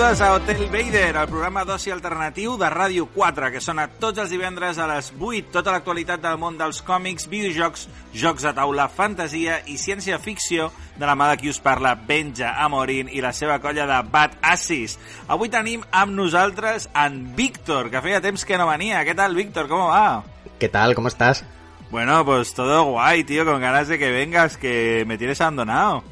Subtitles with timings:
[0.00, 4.30] Benvingudes a Hotel Vader, el programa d'oci alternatiu de Ràdio 4, que sona tots els
[4.32, 7.82] divendres a les 8, tota l'actualitat del món dels còmics, videojocs,
[8.16, 13.10] jocs de taula, fantasia i ciència-ficció de la mà de qui us parla, Benja Amorín
[13.12, 14.96] i la seva colla de Bad Assis.
[15.28, 19.02] Avui tenim amb nosaltres en Víctor, que feia temps que no venia.
[19.04, 19.68] Què tal, Víctor?
[19.68, 20.22] Com va?
[20.58, 20.94] ¿Qué tal?
[20.94, 21.44] ¿Cómo estás?
[21.90, 26.04] Bueno, pues todo guay, tío, con ganas de que vengas, que me tienes abandonado.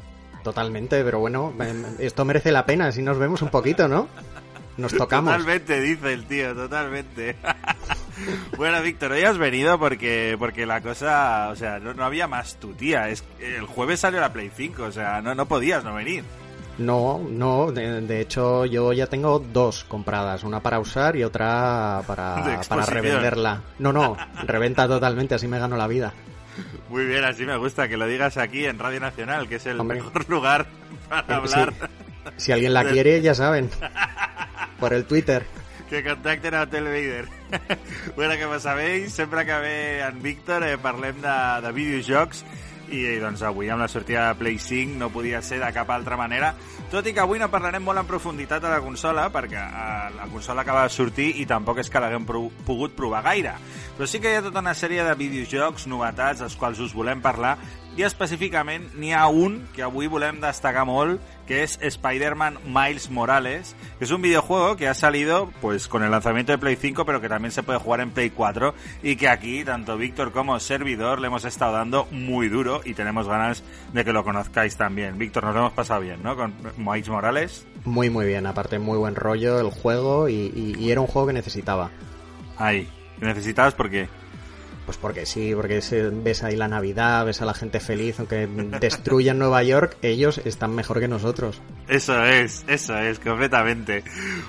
[0.49, 4.07] Totalmente, pero bueno, em, esto merece la pena si nos vemos un poquito, ¿no?
[4.77, 5.31] Nos tocamos.
[5.31, 7.35] Totalmente, dice el tío, totalmente.
[8.57, 12.55] bueno, Víctor, hoy has venido porque porque la cosa, o sea, no, no había más
[12.55, 13.09] tu tía.
[13.09, 16.23] Es, el jueves salió la Play 5, o sea, no, no podías no venir.
[16.79, 22.01] No, no, de, de hecho yo ya tengo dos compradas, una para usar y otra
[22.07, 23.61] para, para revenderla.
[23.77, 26.11] No, no, reventa totalmente, así me gano la vida.
[26.89, 29.79] Muy bien, así me gusta que lo digas aquí en Radio Nacional, que es el
[29.79, 29.97] Hombre.
[30.01, 30.67] mejor lugar
[31.07, 31.73] para Eh, hablar.
[32.37, 33.69] Si alguien la quiere, ya saben.
[34.79, 35.45] Por el Twitter.
[35.89, 37.25] Que contacten a Hotel Vader.
[38.15, 42.45] bueno, com sabeu, sempre que ve en Víctor eh, parlem de, de videojocs
[42.91, 46.17] i doncs avui amb la sortida de Play 5 no podia ser de cap altra
[46.17, 46.53] manera.
[46.89, 50.29] Tot i que avui no parlarem molt en profunditat de la consola perquè eh, la
[50.31, 53.53] consola acaba de sortir i tampoc és que l'haguem pro pogut provar gaire.
[53.97, 57.21] Però sí que hi ha tota una sèrie de videojocs, novetats, dels quals us volem
[57.21, 57.57] parlar
[57.99, 63.75] i específicament n'hi ha un que avui volem destacar molt, que es Spider-Man Miles Morales,
[63.97, 67.19] que es un videojuego que ha salido pues con el lanzamiento de Play 5, pero
[67.19, 68.73] que también se puede jugar en Play 4
[69.03, 73.27] y que aquí tanto Víctor como servidor le hemos estado dando muy duro y tenemos
[73.27, 75.17] ganas de que lo conozcáis también.
[75.17, 76.35] Víctor, nos lo hemos pasado bien, ¿no?
[76.37, 77.67] Con Miles Morales.
[77.83, 78.45] Muy, muy bien.
[78.45, 81.89] Aparte, muy buen rollo el juego y, y- y era un juego que necesitaba.
[82.57, 82.87] Ahí.
[83.19, 84.07] ¿Necesitabas por qué?
[84.89, 85.83] Pues porque sí, porque
[86.13, 90.73] ves ahí la Navidad, ves a la gente feliz, aunque destruyan Nueva York, ellos están
[90.73, 91.61] mejor que nosotros.
[91.87, 94.03] Eso és, eso és, completamente.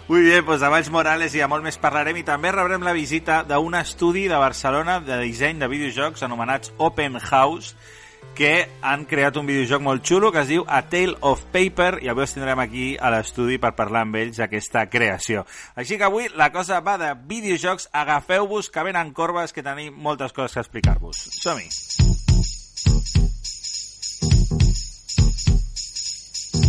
[0.09, 2.97] Muy bien, doncs de Miles Morales i de molt més parlarem i també rebrem la
[2.97, 7.77] visita d'un estudi de Barcelona de disseny de videojocs anomenats Open House
[8.35, 12.09] que han creat un videojoc molt xulo que es diu A Tale of Paper i
[12.09, 15.45] avui els tindrem aquí a l'estudi per parlar amb ells d'aquesta creació.
[15.77, 20.33] Així que avui la cosa va de videojocs, agafeu-vos que venen corbes que tenim moltes
[20.33, 21.27] coses que explicar-vos.
[21.41, 21.69] Som-hi!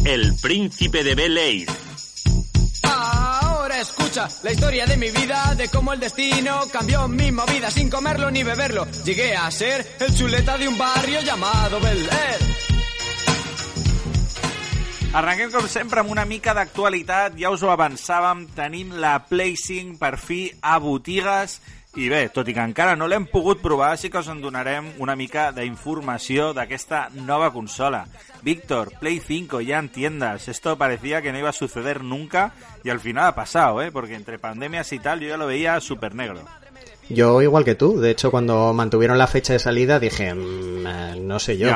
[0.03, 1.67] El príncipe de Bel Air.
[1.69, 1.80] Ahora
[3.81, 8.29] escucha la historia de mi vida, de cómo el destino cambió mi movida sin comerlo
[8.29, 8.85] ni beberlo.
[9.03, 12.39] Llegué a ser el chuleta de un barrio llamado Bel Air.
[15.13, 17.33] Arrenquem, com sempre, amb una mica d'actualitat.
[17.35, 21.57] Ja us ho avançàvem, tenim la Play 5 per fi a botigues.
[21.99, 24.85] I bé, tot i que encara no l'hem pogut provar, sí que us en donarem
[25.03, 28.05] una mica d'informació d'aquesta nova consola.
[28.41, 30.47] Víctor, Play 5 ya en tiendas.
[30.47, 32.53] Esto parecía que no iba a suceder nunca
[32.85, 33.91] y al final ha pasado, ¿eh?
[33.91, 36.39] Porque entre pandemias y tal yo ya lo veía súper negro.
[37.09, 41.15] Yo igual que tú, de hecho cuando mantuvieron la fecha de salida dije, "Mm, eh,
[41.19, 41.67] no sé yo.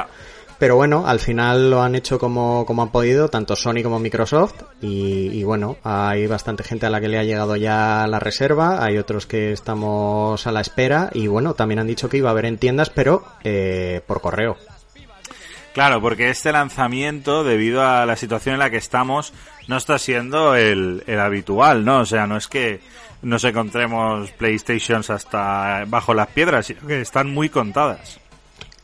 [0.57, 4.63] Pero bueno, al final lo han hecho como, como han podido, tanto Sony como Microsoft,
[4.81, 8.97] y, bueno, hay bastante gente a la que le ha llegado ya la reserva, hay
[8.97, 12.45] otros que estamos a la espera, y bueno, también han dicho que iba a haber
[12.45, 14.55] en tiendas, pero eh, por correo.
[15.73, 19.33] Claro, porque este lanzamiento, debido a la situación en la que estamos,
[19.67, 21.99] no está siendo el, el habitual, ¿no?
[21.99, 22.79] O sea, no es que
[23.21, 28.19] nos encontremos PlayStations hasta bajo las piedras, sino que están muy contadas.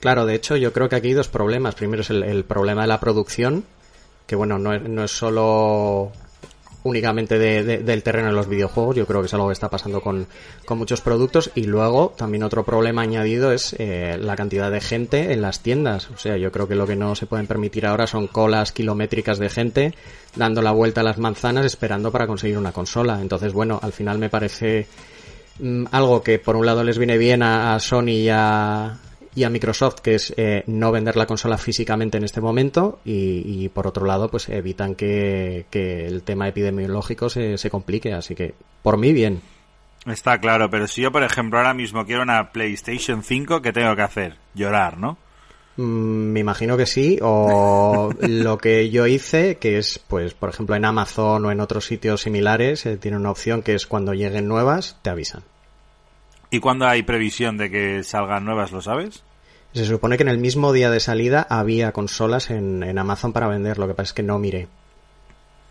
[0.02, 1.76] Claro, de hecho yo creo que aquí hay dos problemas.
[1.76, 3.64] Primero es el, problema de la producción,
[4.28, 6.12] que bueno, no es, solo
[6.84, 10.02] únicamente de- del terreno de los videojuegos, yo creo que es algo que está pasando
[10.02, 10.26] con,
[10.66, 11.52] con muchos productos.
[11.54, 16.10] Y luego también otro problema añadido es eh, la cantidad de gente en las tiendas.
[16.10, 19.38] O sea, yo creo que lo que no se pueden permitir ahora son colas kilométricas
[19.38, 19.94] de gente
[20.36, 23.22] dando la vuelta a las manzanas esperando para conseguir una consola.
[23.22, 24.88] Entonces, bueno, al final me parece
[25.60, 28.98] mm, algo que por un lado les viene bien a, a Sony y a,
[29.34, 33.44] y a Microsoft, que es eh, no vender la consola físicamente en este momento, y,
[33.46, 38.14] y por otro lado, pues evitan que, que el tema epidemiológico se, se complique.
[38.14, 39.42] Así que, por mí, bien.
[40.06, 43.96] Está claro, pero si yo, por ejemplo, ahora mismo quiero una PlayStation 5, ¿qué tengo
[43.96, 44.38] que hacer?
[44.56, 45.18] Llorar, ¿no?
[45.78, 50.76] Mm, Me imagino que sí, o lo que yo hice, que es, pues, por ejemplo,
[50.76, 54.48] en Amazon o en otros sitios similares, eh, tiene una opción que es cuando lleguen
[54.48, 55.44] nuevas, te avisan.
[56.52, 59.24] ¿Y cuándo hay previsión de que salgan nuevas, lo sabes?
[59.74, 63.48] Se supone que en el mismo día de salida había consolas en, en Amazon para
[63.48, 64.68] vender, lo que pasa es que no miré.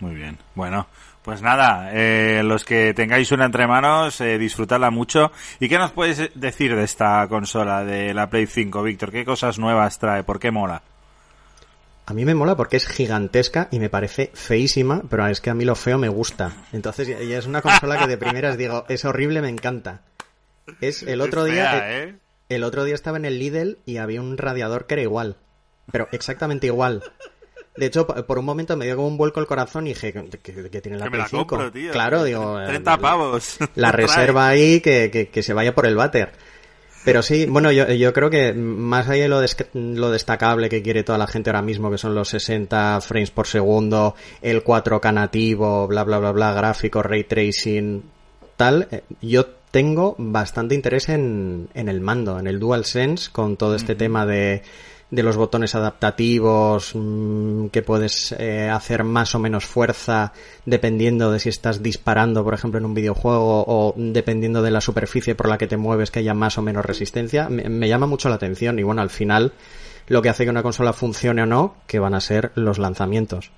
[0.00, 0.38] Muy bien.
[0.54, 0.86] Bueno,
[1.22, 5.30] pues nada, eh, los que tengáis una entre manos, eh, disfrutadla mucho.
[5.58, 9.12] ¿Y qué nos puedes decir de esta consola, de la Play 5, Víctor?
[9.12, 10.24] ¿Qué cosas nuevas trae?
[10.24, 10.82] ¿Por qué mola?
[12.06, 15.54] A mí me mola porque es gigantesca y me parece feísima, pero es que a
[15.54, 16.52] mí lo feo me gusta.
[16.72, 20.00] Entonces ya ya es una consola que de primeras digo, es horrible, me encanta.
[20.80, 22.14] Es el otro Es día, fea, eh, ¿eh?
[22.48, 25.36] el otro día estaba en el Lidl y había un radiador que era igual,
[25.92, 27.02] pero exactamente igual.
[27.76, 30.68] De hecho, por un momento me dio como un vuelco el corazón y dije, ¿qué,
[30.70, 31.46] qué tiene la Que me la Play 5?
[31.46, 31.92] compro, tío.
[31.92, 33.58] Claro, digo, eh, 30 pavos.
[33.76, 36.32] la reserva ahí que, que, que se vaya por el váter.
[37.02, 40.82] Pero sí, bueno, yo, yo creo que más allá de lo, des- lo destacable que
[40.82, 45.14] quiere toda la gente ahora mismo, que son los 60 frames por segundo, el 4K
[45.14, 48.02] nativo, bla, bla, bla, bla, gráfico, ray tracing,
[48.58, 53.74] tal, eh, yo tengo bastante interés en, en el mando, en el DualSense, con todo
[53.74, 54.62] este tema de,
[55.10, 60.32] de los botones adaptativos, mm, que puedes eh, hacer más o menos fuerza
[60.64, 65.34] dependiendo de si estás disparando, por ejemplo, en un videojuego o dependiendo de la superficie
[65.34, 67.48] por la que te mueves, que haya más o menos resistencia.
[67.48, 69.52] Me, me llama mucho la atención y bueno, al final
[70.06, 73.52] lo que hace que una consola funcione o no, que van a ser los lanzamientos.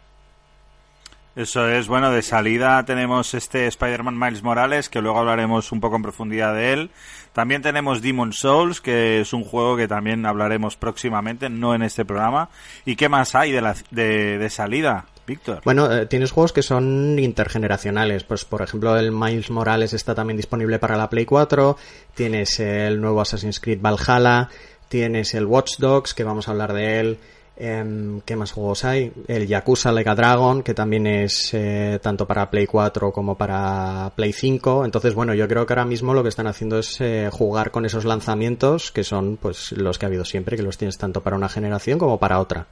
[1.35, 5.97] Eso es, bueno, de salida tenemos este Spider-Man Miles Morales, que luego hablaremos un poco
[5.97, 6.91] en profundidad de él.
[7.33, 12.05] También tenemos Demon Souls, que es un juego que también hablaremos próximamente, no en este
[12.05, 12.51] programa.
[12.85, 15.63] ¿Y qué más hay de, la, de, salida, Víctor?
[15.65, 18.25] Bueno, eh, tienes juegos que son intergeneracionales.
[18.25, 21.79] Pues, por ejemplo, el Miles Morales está también disponible para la Play 4.
[22.15, 24.51] Tienes el nuevo Assassin's Creed Valhalla.
[24.89, 27.19] Tienes el Watch Dogs, que vamos a hablar de él.
[27.65, 29.13] Em, ¿Qué más juegos hay?
[29.29, 34.11] El Yakuza Like a Dragon, que también es eh, tanto para Play 4 como para
[34.17, 34.85] Play 5.
[34.85, 37.87] Entonces, bueno, yo creo que ahora mismo lo que están haciendo es eh, jugar con
[37.87, 41.37] esos lanzamientos, que son pues los que ha habido siempre, que los tienes tanto para
[41.37, 42.67] una generación como para otra.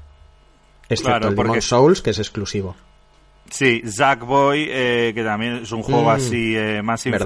[0.89, 2.75] Excepto Claro, el porque- Demon Souls, que es exclusivo.
[3.49, 7.19] Sí, Zackboy, eh, que también es un juego Mm, así eh, más verdad.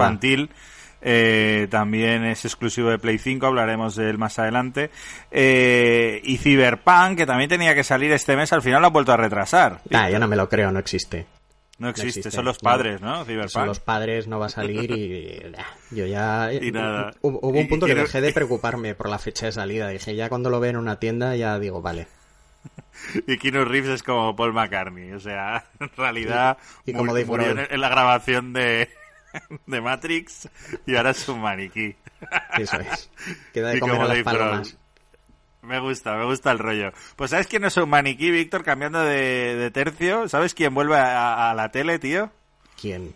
[1.07, 4.89] Eh, también es exclusivo de Play 5, hablaremos de él más adelante.
[5.29, 9.13] Eh, y Cyberpunk, que también tenía que salir este mes, al final lo han vuelto
[9.13, 9.81] a retrasar.
[9.93, 11.27] Ah, yo no me lo creo, no existe.
[11.77, 13.23] No existe, existe, son los padres, ¿no?
[13.23, 13.49] Cyberpunk.
[13.51, 15.43] Son los padres, no va a salir y...
[15.91, 16.51] Yo ya...
[16.59, 17.11] Y nada.
[17.21, 19.89] Hubo, un punto y que dejé de preocuparme por la fecha de salida.
[19.89, 22.07] Dije, ya cuando lo veo en una tienda, ya digo, vale.
[23.27, 27.59] Y Keanu Reeves es como Paul McCartney, o sea, en realidad Y como murió en,
[27.69, 28.89] en la grabación de,
[29.67, 30.49] de Matrix
[30.85, 31.95] y ahora es un maniquí.
[32.57, 33.09] Eso es.
[33.53, 34.77] Queda de comer a las palomas.
[35.61, 36.91] Me gusta, me gusta el rollo.
[37.15, 38.63] Pues ¿sabes quién es un maniquí, Víctor?
[38.63, 42.31] Cambiando de, de tercio, ¿sabes quién vuelve a, a la tele, tío?
[42.79, 43.15] ¿Quién?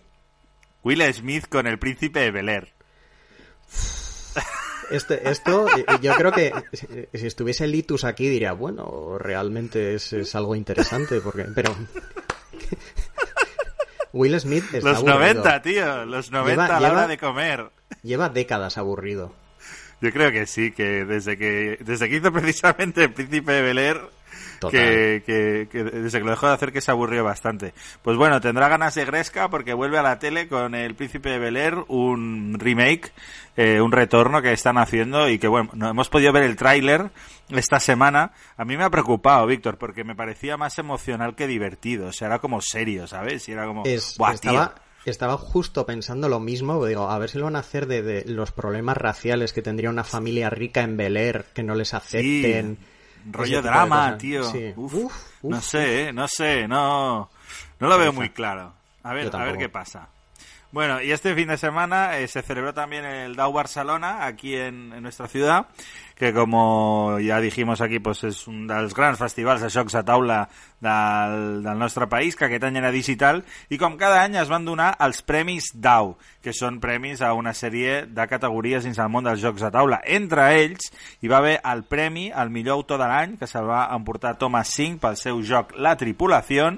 [0.83, 2.74] Will Smith con el príncipe de Bel Air.
[4.89, 10.13] Este, esto, eh, yo creo que si- si estuviese Litus aquí diría, bueno, realmente es,
[10.13, 11.75] es algo interesante, porque, pero...
[14.13, 15.19] Will Smith está Los aburrido.
[15.19, 17.69] 90, tío, los 90 a la lleva- hora de comer.
[18.03, 19.34] Lleva décadas aburrido.
[20.01, 23.77] Yo creo que sí, que desde que desde que hizo precisamente el príncipe de Bel
[23.77, 24.01] Air.
[24.68, 27.74] Que, que, que desde que lo dejó de hacer que se aburrió bastante.
[28.01, 31.39] Pues bueno, tendrá ganas de Gresca porque vuelve a la tele con el príncipe de
[31.39, 33.12] Bel Air, un remake,
[33.56, 37.10] eh, un retorno que están haciendo y que bueno, no hemos podido ver el tráiler
[37.50, 38.32] esta semana.
[38.58, 42.08] A mí me ha preocupado, Víctor, porque me parecía más emocional que divertido.
[42.08, 43.48] O sea, era como serio, ¿sabes?
[43.48, 45.12] Y era como, Es- "Buah, estaba, tío".
[45.12, 48.25] estaba justo pensando lo mismo, digo, a ver si lo van a hacer de, de
[48.25, 52.78] los problemas raciales que tendría una familia rica en Bel Air, que no les acepten.
[53.31, 54.43] Rollo drama, tío.
[54.43, 54.73] Sí.
[54.75, 55.51] Uf, Uf, uf.
[55.51, 56.13] no sé, ¿eh?
[56.13, 57.29] no sé, no,
[57.79, 58.73] no lo veo muy claro.
[59.03, 60.09] A ver, a ver qué pasa.
[60.71, 64.93] Bueno, y este fin de semana eh, se celebró también el DAO Barcelona aquí en,
[64.93, 65.65] en nuestra ciudad,
[66.13, 70.43] que como ya dijimos aquí, pues és un dels grans festivals de jocs a taula
[70.77, 73.41] del, del nostre país, que aquest any era digital,
[73.73, 77.55] i com cada any es van donar els Premis DAO, que són premis a una
[77.57, 80.03] sèrie de categories dins el món dels jocs a taula.
[80.05, 80.91] Entre ells
[81.23, 84.69] hi va haver el premi al millor autor de l'any, que se'l va emportar Thomas
[84.69, 86.75] Singh pel seu joc La Tripulació,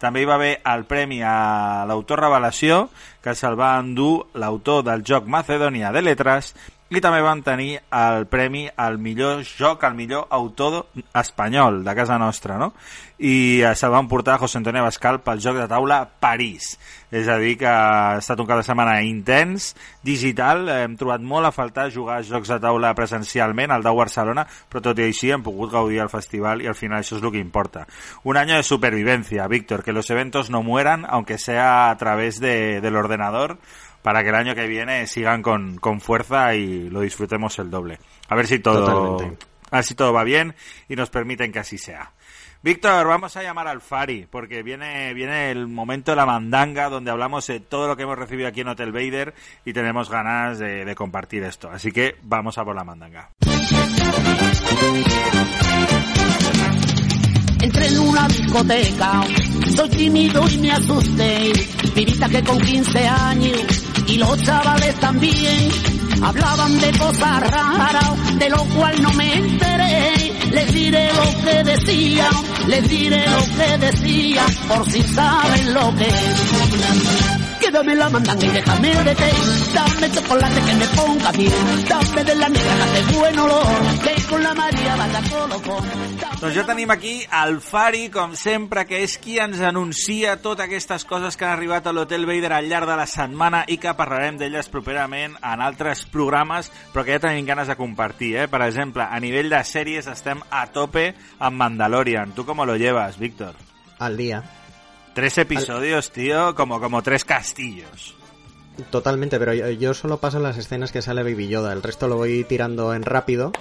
[0.00, 2.86] també hi va haver el premi a l'autor revelació,
[3.20, 6.54] que se'l va endur l'autor del joc Macedònia de Letres,
[6.90, 12.18] i també van tenir el premi al millor joc, al millor autor espanyol de casa
[12.18, 12.72] nostra, no?
[13.20, 16.72] I eh, se'l van portar José Antonio Bascal pel joc de taula París.
[17.14, 21.46] És a dir, que ha estat un cap de setmana intens, digital, hem trobat molt
[21.46, 25.30] a faltar jugar a jocs de taula presencialment al Dau Barcelona, però tot i així
[25.30, 27.84] hem pogut gaudir del festival i al final això és el que importa.
[28.24, 32.80] Un año de supervivencia, Víctor, que los eventos no mueran, aunque sea a través de,
[32.80, 33.58] del ordenador,
[34.02, 37.98] para que el año que viene sigan con, con fuerza y lo disfrutemos el doble.
[38.28, 39.46] A ver si todo, Totalmente.
[39.70, 40.54] a ver si todo va bien
[40.88, 42.12] y nos permiten que así sea.
[42.62, 47.10] Víctor, vamos a llamar al Fari, porque viene, viene el momento de la mandanga, donde
[47.10, 49.32] hablamos de todo lo que hemos recibido aquí en Hotel Vader
[49.64, 51.70] y tenemos ganas de, de compartir esto.
[51.70, 53.30] Así que vamos a por la mandanga.
[57.62, 59.22] Entre entré en una discoteca.
[59.74, 61.52] Soy tímido y me asusté.
[61.94, 65.68] Vivita que con 15 años y los chavales también
[66.22, 70.32] hablaban de cosas raras, de lo cual no me enteré.
[70.50, 72.28] Les diré lo que decía,
[72.66, 77.39] les diré lo que decía, por si saben lo que es.
[77.60, 79.30] Quédame la mandanga y déjame de té.
[79.74, 81.52] Dame chocolate que me ponga bien.
[81.88, 83.64] Dame de la negra que hace buen olor.
[84.02, 85.84] Que con la Maria va de colofón.
[86.40, 91.04] Doncs ja tenim aquí el Fari, com sempre, que és qui ens anuncia totes aquestes
[91.04, 94.38] coses que han arribat a l'Hotel Vader al llarg de la setmana i que parlarem
[94.40, 98.30] d'elles properament en altres programes, però que ja tenim ganes de compartir.
[98.38, 98.48] Eh?
[98.48, 102.32] Per exemple, a nivell de sèries estem a tope amb Mandalorian.
[102.32, 103.52] Tu com lo llevas, Víctor?
[103.98, 104.40] Al día.
[105.14, 108.14] Tres episodios, tío, como, como tres castillos.
[108.90, 111.72] Totalmente, pero yo, yo solo paso las escenas que sale Baby Yoda.
[111.72, 113.52] El resto lo voy tirando en rápido.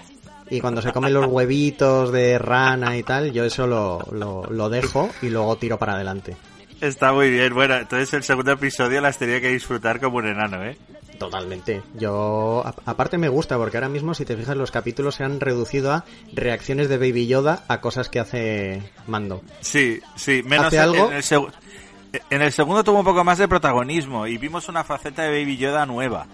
[0.49, 4.69] Y cuando se comen los huevitos de rana y tal, yo eso lo, lo, lo
[4.69, 6.37] dejo y luego tiro para adelante.
[6.81, 7.53] Está muy bien.
[7.53, 10.77] Bueno, entonces el segundo episodio las tenía que disfrutar como un enano, ¿eh?
[11.19, 11.83] Totalmente.
[11.95, 15.39] Yo, a- aparte me gusta porque ahora mismo, si te fijas, los capítulos se han
[15.39, 19.41] reducido a reacciones de Baby Yoda a cosas que hace Mando.
[19.61, 20.41] Sí, sí.
[20.43, 21.11] Menos ¿Hace en- algo?
[21.11, 25.23] En, el en el segundo tuvo un poco más de protagonismo y vimos una faceta
[25.23, 26.25] de Baby Yoda nueva.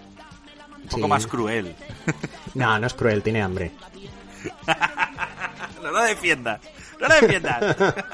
[0.84, 1.08] Un poco Sí.
[1.08, 1.74] más cruel.
[2.54, 3.72] No, no es cruel, tiene hambre.
[5.82, 6.60] No lo defiendas.
[7.00, 7.76] No lo defiendas.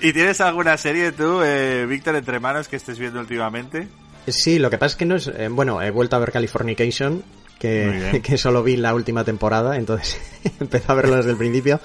[0.00, 3.88] ¿Y tienes alguna serie tú, eh, Víctor, entre manos que estés viendo últimamente?
[4.26, 5.26] Sí, lo que pasa es que no es...
[5.28, 7.22] eh, bueno, he vuelto a ver Californication,
[7.58, 10.18] que, que solo vi la última temporada, entonces
[10.60, 11.80] empecé a verlo desde el principio.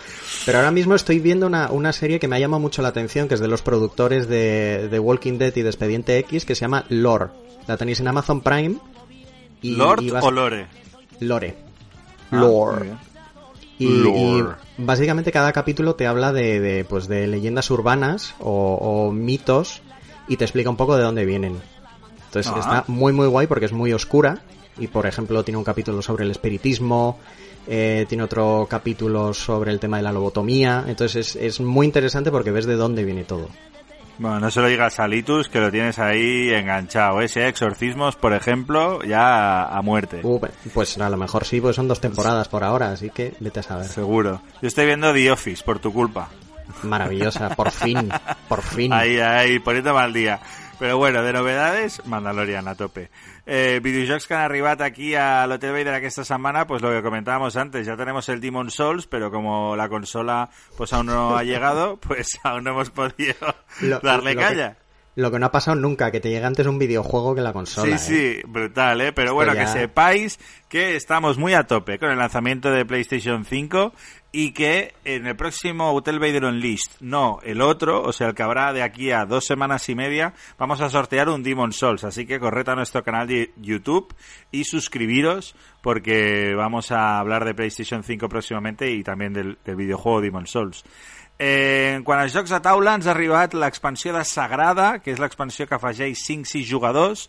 [0.46, 3.28] Pero ahora mismo estoy viendo una, una serie que me ha llamado mucho la atención,
[3.28, 6.62] que es de los productores de, de Walking Dead y de Expediente X, que se
[6.62, 7.28] llama Lore.
[7.68, 8.78] La tenéis en Amazon Prime.
[9.62, 10.68] Y, ¿Lord y vas- o Lore?
[11.20, 11.56] Lore.
[12.32, 12.92] Ah, Lore.
[13.80, 13.88] Y,
[14.78, 19.82] básicamente cada capítulo te habla de, de, pues de leyendas urbanas o, o mitos
[20.28, 21.58] y te explica un poco de dónde vienen.
[22.46, 22.78] Entonces Ah.
[22.80, 24.40] está muy muy guay porque es muy oscura
[24.78, 27.18] y por ejemplo tiene un capítulo sobre el espiritismo,
[27.68, 32.30] eh, tiene otro capítulo sobre el tema de la lobotomía, entonces es, es muy interesante
[32.32, 33.50] porque ves de dónde viene todo.
[34.20, 37.22] Bueno, no se lo digas a Litus, que lo tienes ahí enganchado.
[37.22, 40.22] Ese exorcismos, por ejemplo, ya a, a muerte.
[40.24, 40.40] Uh,
[40.74, 43.64] pues a lo mejor sí, pues son dos temporadas por ahora, así que vete a
[43.64, 43.86] saber.
[43.86, 44.42] Seguro.
[44.60, 46.30] Yo estoy viendo The Office, por tu culpa.
[46.82, 48.10] Maravillosa, por fin,
[48.50, 48.92] por fin.
[48.94, 50.40] Ahí, ahí, poniéndome al día.
[50.80, 53.10] Pero bueno, de novedades, Mandalorian a tope.
[53.48, 57.56] Eh, videojocs que han arribat aquí a l'Hotel Vader aquesta setmana, pues lo que comentábamos
[57.58, 61.98] antes, ya tenemos el Demon Souls, pero como la consola pues aún no ha llegado,
[62.02, 63.36] pues aún no hemos podido
[63.82, 64.78] Lo- darle lo que- calla.
[65.18, 67.98] Lo que no ha pasado nunca, que te llegue antes un videojuego que la consola.
[67.98, 68.38] Sí, ¿eh?
[68.44, 69.12] sí, brutal, ¿eh?
[69.14, 73.44] Pero bueno, ya- que sepáis que estamos muy a tope con el lanzamiento de PlayStation
[73.44, 73.94] 5
[74.32, 78.44] y que en el próximo Hotel Vader Unleashed, no el otro, o sea, el que
[78.44, 82.04] habrá de aquí a dos semanas y media, vamos a sortear un Demon Souls.
[82.04, 84.14] Así que corred a nuestro canal de YouTube
[84.52, 90.22] y suscribiros porque vamos a hablar de PlayStation 5 próximamente y también del, del videojuego
[90.22, 90.84] Demon Souls.
[91.40, 95.20] Eh, en quant als jocs de taula, ens ha arribat l'expansió de Sagrada, que és
[95.22, 97.28] l'expansió que afegeix 5-6 jugadors,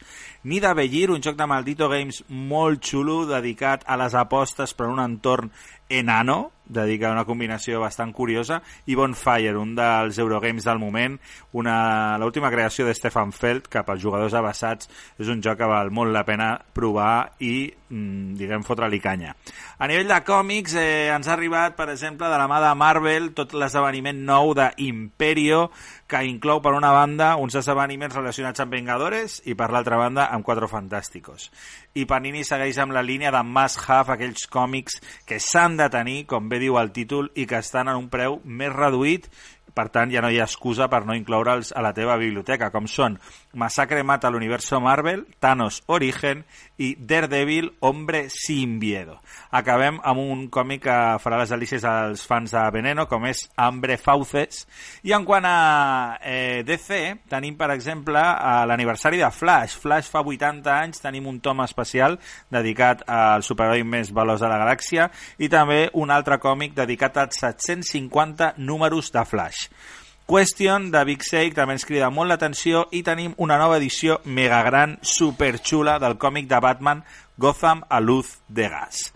[0.48, 5.02] Nida Bellir, un joc de Maldito Games molt xulo, dedicat a les apostes per un
[5.04, 5.52] entorn
[5.88, 11.18] enano, dedica una combinació bastant curiosa, i Bonfire, un dels Eurogames del moment,
[11.52, 14.88] l'última creació de Stefan Feld, que pels jugadors avançats
[15.18, 19.34] és un joc que val molt la pena provar i, diguem, fotre-li canya.
[19.78, 23.32] A nivell de còmics, eh, ens ha arribat, per exemple, de la mà de Marvel,
[23.34, 25.70] tot l'esdeveniment nou d'Imperio,
[26.08, 30.44] que inclou, per una banda, uns esdeveniments relacionats amb Vengadores i, per l'altra banda, amb
[30.44, 31.50] Quatre Fantàsticos.
[31.94, 36.24] I Panini segueix amb la línia de must have, aquells còmics que s'han de tenir,
[36.26, 39.28] com bé diu el títol, i que estan a un preu més reduït
[39.78, 42.88] per tant, ja no hi ha excusa per no incloure'ls a la teva biblioteca, com
[42.90, 43.18] són
[43.52, 46.44] Massacre mata a l'universo Marvel, Thanos Origen
[46.76, 49.18] i Daredevil Hombre sin miedo.
[49.50, 53.96] Acabem amb un còmic que farà les delícies als fans de Veneno, com és Hambre
[53.96, 54.66] Fauces.
[55.02, 57.00] I en quant a eh, DC,
[57.32, 58.20] tenim, per exemple,
[58.68, 59.78] l'aniversari de Flash.
[59.80, 62.18] Flash fa 80 anys, tenim un tom especial
[62.52, 67.40] dedicat al superheroi més veloç de la galàxia i també un altre còmic dedicat als
[67.40, 69.70] 750 números de Flash.
[70.28, 74.58] Question de Big Sake també ens crida molt l'atenció i tenim una nova edició mega
[74.66, 77.00] gran, superxula del còmic de Batman
[77.40, 79.06] Gotham a luz de gas.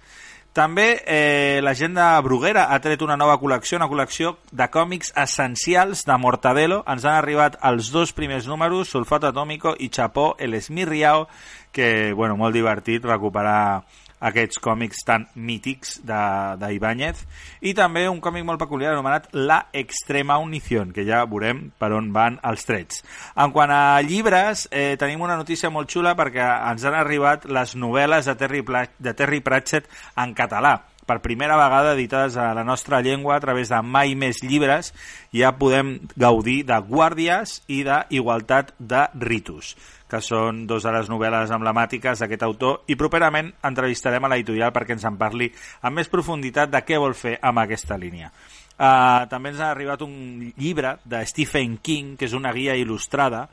[0.57, 6.16] També eh, l'agenda Bruguera ha tret una nova col·lecció, una col·lecció de còmics essencials de
[6.16, 6.81] Mortadelo.
[6.88, 11.26] Ens han arribat els dos primers números, Sulfato Atómico i Chapó, el Esmirriao,
[11.73, 13.85] que, bueno, molt divertit recuperar
[14.23, 17.25] aquests còmics tan mítics d'Ibáñez,
[17.61, 22.12] i també un còmic molt peculiar anomenat La Extrema Unición, que ja veurem per on
[22.14, 23.02] van els trets.
[23.37, 27.76] En quant a llibres, eh, tenim una notícia molt xula perquè ens han arribat les
[27.76, 32.65] novel·les de Terry, Pla de Terry Pratchett en català per primera vegada editades a la
[32.65, 34.93] nostra llengua a través de Mai Més Llibres,
[35.35, 39.75] ja podem gaudir de Guàrdies i d'Igualtat de Ritus
[40.13, 44.93] que són dos de les novel·les emblemàtiques d'aquest autor, i properament entrevistarem a l'editorial perquè
[44.93, 45.49] ens en parli
[45.81, 48.29] amb més profunditat de què vol fer amb aquesta línia.
[48.77, 53.47] Uh, també ens ha arribat un llibre de Stephen King, que és una guia il·lustrada,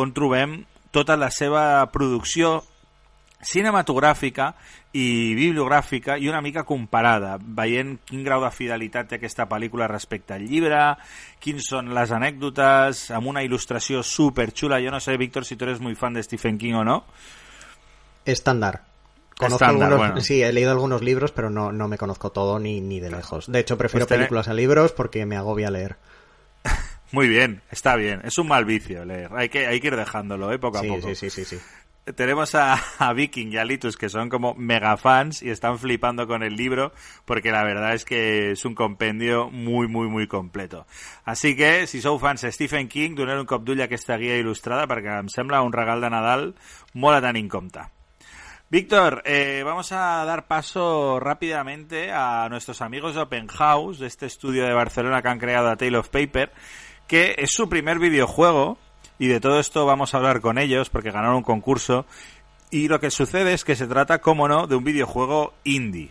[0.00, 0.62] on trobem
[0.94, 2.62] tota la seva producció
[3.42, 4.54] cinematogràfica
[4.96, 10.34] i bibliogràfica i una mica comparada, veient quin grau de fidelitat té aquesta pel·lícula respecte
[10.34, 10.80] al llibre,
[11.42, 14.80] quins són les anècdotes, amb una il·lustració super xula.
[14.82, 17.04] Jo no sé, Víctor, si tu eres muy fan de Stephen King o no.
[18.24, 18.84] Estándar.
[19.38, 20.20] Conozco algunos, bueno.
[20.22, 23.52] Sí, he leído algunos libros, pero no, no me conozco todo ni, ni de lejos.
[23.52, 25.96] De hecho, prefiero Pues películas a libros porque me agobia leer.
[27.12, 28.22] Muy bien, está bien.
[28.24, 29.30] Es un mal vicio leer.
[29.36, 30.58] Hay que, hay que ir dejándolo, ¿eh?
[30.58, 31.08] Poco a Sí, poco.
[31.08, 31.58] sí, sí, sí, sí.
[32.14, 32.78] Tenemos a,
[33.14, 36.92] Viking y a Litus que son como mega fans y están flipando con el libro
[37.24, 40.86] porque la verdad es que es un compendio muy, muy, muy completo.
[41.24, 44.38] Así que, si sou fans de Stephen King, doneu un cop d'ull a aquesta guia
[44.38, 46.48] il·lustrada perquè em sembla un regal de Nadal
[46.94, 47.48] molt a tenir.
[48.68, 54.26] Víctor, eh, vamos a dar paso rápidamente a nuestros amigos de Open House, de este
[54.26, 56.52] estudio de Barcelona que han creado a Tale of Paper,
[57.06, 58.78] que es su primer videojuego
[59.18, 62.06] y de todo esto vamos a hablar con ellos porque ganaron un concurso
[62.70, 66.10] y lo que sucede es que se trata, como no, de un videojuego indie.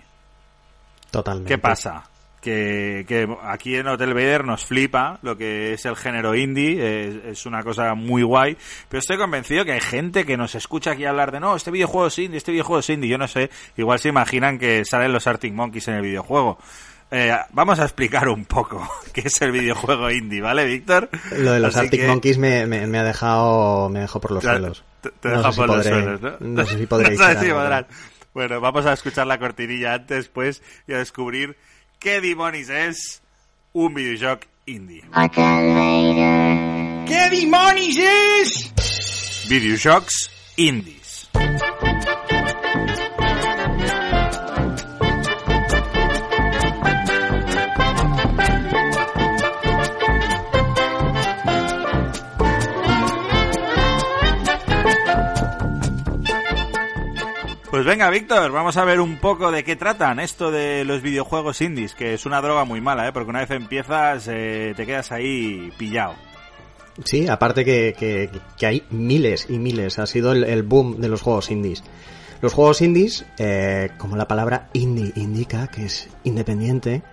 [1.11, 1.53] Totalmente.
[1.53, 2.09] ¿Qué pasa?
[2.41, 7.25] Que, que aquí en Hotel Vader nos flipa lo que es el género indie, es,
[7.25, 8.55] es una cosa muy guay,
[8.87, 12.07] pero estoy convencido que hay gente que nos escucha aquí hablar de no, este videojuego
[12.07, 15.25] es indie, este videojuego es indie, yo no sé, igual se imaginan que salen los
[15.25, 16.59] Arctic Monkeys en el videojuego.
[17.11, 21.09] Eh, vamos a explicar un poco qué es el videojuego indie, ¿vale, Víctor?
[21.37, 24.31] Lo de los Así Arctic que- Monkeys me, me, me ha dejado me dejó por
[24.31, 24.83] los suelos.
[25.01, 26.31] Te, te No deja si por los podré- suelos, ¿no?
[26.39, 27.87] No sé si podré No si.
[28.33, 31.55] Bueno, vamos a escuchar la cortinilla antes, pues, y a descubrir
[31.99, 33.21] qué demonios es
[33.71, 35.03] un videojuego indie.
[37.07, 37.97] ¿Qué demonios
[38.41, 39.45] es?
[39.47, 41.04] Videojuegos indies.
[57.75, 61.59] Pues venga, Víctor, vamos a ver un poco de qué tratan esto de los videojuegos
[61.59, 63.11] indies, que es una droga muy mala, ¿eh?
[63.11, 66.13] porque una vez empiezas eh, te quedas ahí pillado.
[67.03, 67.93] Sí, aparte que,
[68.57, 69.99] que, hay miles y miles.
[69.99, 71.83] Ha sido el, el boom de los juegos indies.
[72.39, 77.03] Los juegos indies, eh, como la palabra indie indica, que es independiente,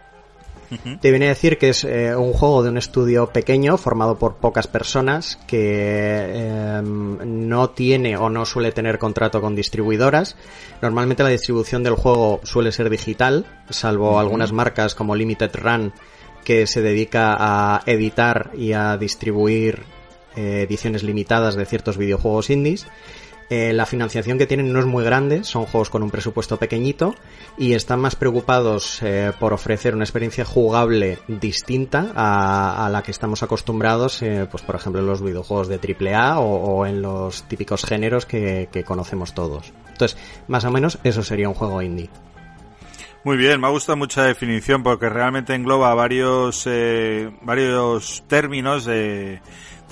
[1.01, 4.37] te viene a decir que es eh, un juego de un estudio pequeño formado por
[4.37, 10.37] pocas personas que eh, no tiene o no suele tener contrato con distribuidoras.
[10.81, 15.93] Normalmente la distribución del juego suele ser digital, salvo algunas marcas como Limited Run
[16.45, 19.85] que se dedica a editar y a distribuir
[20.37, 22.87] eh, ediciones limitadas de ciertos videojuegos indies.
[23.55, 27.15] Eh, la financiación que tienen no es muy grande, son juegos con un presupuesto pequeñito
[27.59, 33.43] y están más preocupados eh, por ofrecer una experiencia jugable distinta a, la que estamos
[33.43, 37.85] acostumbrados, eh, pues por ejemplo en los videojuegos de AAA o, o en los típicos
[37.85, 39.71] géneros que, conocemos todos.
[39.91, 40.17] Entonces,
[40.49, 42.09] más o menos eso sería un juego indie.
[43.23, 46.67] Muy bien, me ha gustado mucho la definición porque realmente engloba varios,
[47.43, 48.87] varios términos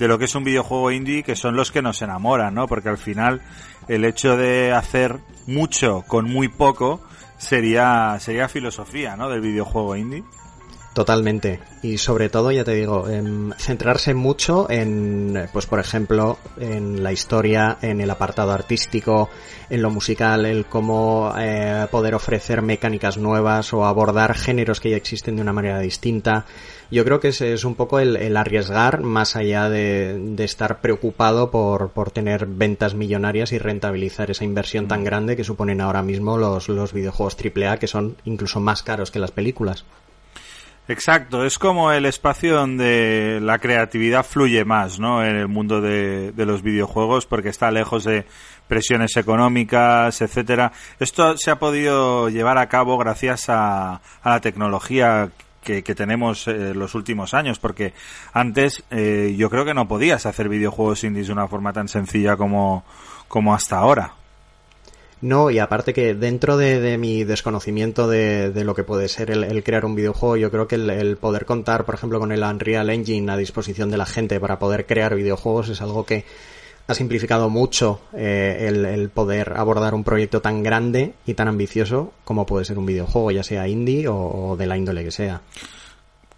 [0.01, 2.67] de lo que es un videojuego indie que son los que nos enamoran, ¿no?
[2.67, 3.39] Porque al final
[3.87, 7.01] el hecho de hacer mucho con muy poco
[7.37, 9.29] sería, sería filosofía, ¿no?
[9.29, 10.23] Del videojuego indie.
[10.93, 11.61] Totalmente.
[11.81, 17.13] Y sobre todo, ya te digo, em, centrarse mucho en, pues por ejemplo, en la
[17.13, 19.29] historia, en el apartado artístico,
[19.69, 24.97] en lo musical, el cómo eh, poder ofrecer mecánicas nuevas o abordar géneros que ya
[24.97, 26.45] existen de una manera distinta.
[26.91, 30.81] Yo creo que ese es un poco el, el arriesgar más allá de, de estar
[30.81, 36.01] preocupado por, por tener ventas millonarias y rentabilizar esa inversión tan grande que suponen ahora
[36.03, 39.85] mismo los, los videojuegos AAA que son incluso más caros que las películas.
[40.87, 45.23] Exacto, es como el espacio donde la creatividad fluye más, ¿no?
[45.23, 48.25] En el mundo de, los videojuegos, porque está lejos de
[48.67, 50.71] presiones económicas, etcétera.
[50.99, 55.29] Esto se ha podido llevar a cabo gracias a, la tecnología
[55.63, 57.93] que, que tenemos eh, los últimos años, porque
[58.33, 62.35] antes eh, yo creo que no podías hacer videojuegos indies de una forma tan sencilla
[62.35, 62.83] como,
[63.27, 64.15] como hasta ahora.
[65.21, 69.29] No, y aparte que dentro de, de mi desconocimiento de, de, lo que puede ser
[69.29, 72.31] el, el, crear un videojuego, yo creo que el, el, poder contar, por ejemplo, con
[72.31, 76.25] el Unreal Engine a disposición de la gente para poder crear videojuegos es algo que
[76.87, 82.13] ha simplificado mucho eh, el, el, poder abordar un proyecto tan grande y tan ambicioso
[82.23, 85.41] como puede ser un videojuego, ya sea indie o, o de la índole que sea.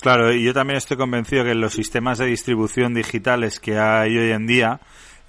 [0.02, 4.32] Claro, y yo también estoy convencido que los sistemas de distribución digitales que hay hoy
[4.32, 4.82] en día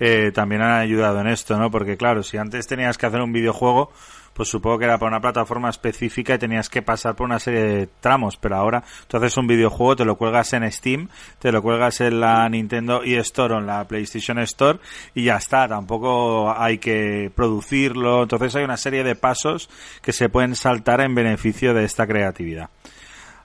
[0.07, 1.71] eh, también han ayudado en esto, ¿no?
[1.71, 3.91] Porque claro, si antes tenías que hacer un videojuego,
[4.35, 7.63] pues supongo que era para una plataforma específica y tenías que pasar por una serie
[7.63, 11.63] de tramos, pero ahora tú haces un videojuego, te lo cuelgas en Steam, te lo
[11.63, 14.79] cuelgas en la Nintendo eStore o en la PlayStation Store
[15.15, 19.71] y ya está, tampoco hay que producirlo, entonces hay una serie de pasos
[20.03, 22.69] que se pueden saltar en beneficio de esta creatividad.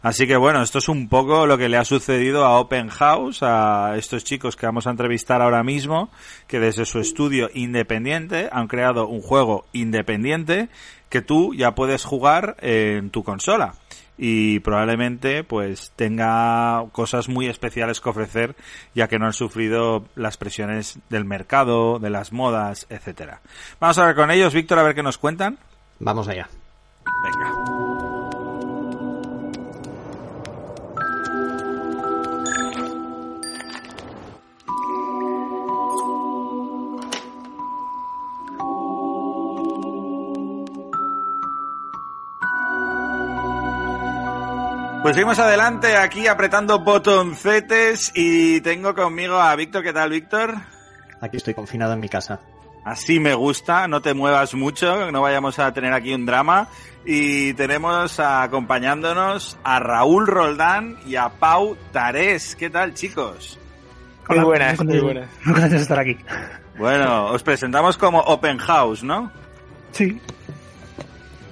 [0.02, 3.44] Así que bueno, esto es un poco lo que le ha sucedido a Open House,
[3.44, 6.10] a estos chicos que vamos a entrevistar ahora mismo,
[6.48, 10.70] que desde su estudio independiente han creado un juego independiente
[11.10, 13.74] que tú ya puedes jugar en tu consola
[14.22, 18.56] y probablemente pues tenga cosas muy especiales que ofrecer
[18.94, 23.42] ya que no han sufrido las presiones del mercado, de las modas, etcétera.
[23.80, 25.58] Vamos a ver con ellos, Víctor, a ver qué nos cuentan.
[26.00, 26.50] Vamos allá.
[27.24, 27.59] Venga.
[45.10, 49.82] Pues seguimos adelante aquí apretando botoncetes y tengo conmigo a Víctor.
[49.82, 50.54] ¿Qué tal, Víctor?
[51.20, 52.40] Aquí estoy confinado en mi casa.
[52.86, 56.68] Así me gusta, no te muevas mucho, no vayamos a tener aquí un drama.
[57.06, 62.56] Y tenemos acompañándonos a Raúl Roldán y a Pau Tarés.
[62.56, 63.58] ¿Qué tal, chicos?
[64.28, 65.30] Hola, muy buenas, muy buenas.
[65.44, 66.20] Gracias de estar aquí.
[66.78, 69.32] Bueno, os presentamos como Open House, ¿no?
[69.92, 70.22] Sí.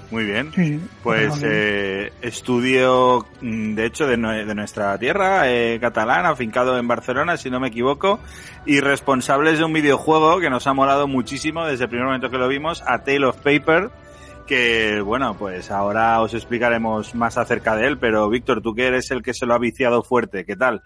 [0.09, 0.53] Muy bien.
[0.55, 7.35] Sí, pues eh, estudio, de hecho, de, de nuestra tierra, eh, catalana, afincado en Barcelona,
[7.35, 8.19] si no me equivoco,
[8.65, 12.37] y responsables de un videojuego que nos ha molado muchísimo desde el primer momento que
[12.37, 13.89] lo vimos, A Tale of Paper,
[14.45, 19.11] que, bueno, pues ahora os explicaremos más acerca de él, pero Víctor, tú que eres
[19.11, 20.83] el que se lo ha viciado fuerte, ¿qué tal?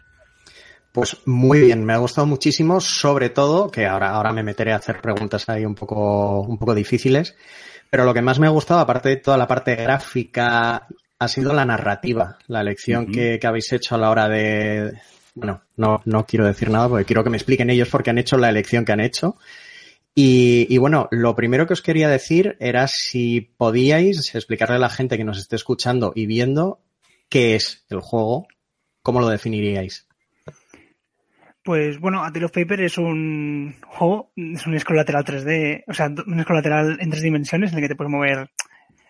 [0.92, 4.78] Pues muy bien, me ha gustado muchísimo, sobre todo, que ahora, ahora me meteré a
[4.78, 7.36] hacer preguntas ahí un poco, un poco difíciles,
[7.92, 10.88] pero lo que más me ha gustado, aparte de toda la parte gráfica,
[11.20, 13.14] ha sido la narrativa, la elección uh -huh.
[13.14, 14.94] que, que, habéis hecho a la hora de...
[15.36, 18.18] Bueno, no, no quiero decir nada porque quiero que me expliquen ellos por qué han
[18.18, 19.36] hecho la elección que han hecho.
[20.16, 24.90] Y, y, bueno, lo primero que os quería decir era si podíais explicarle a la
[24.90, 26.80] gente que nos esté escuchando y viendo
[27.28, 28.48] qué es el juego,
[29.02, 30.08] cómo lo definiríais.
[31.64, 36.08] Pues bueno, A Tale of Paper es un juego, es un escolateral 3D, o sea,
[36.08, 38.50] un escolateral en tres dimensiones en el que te puedes mover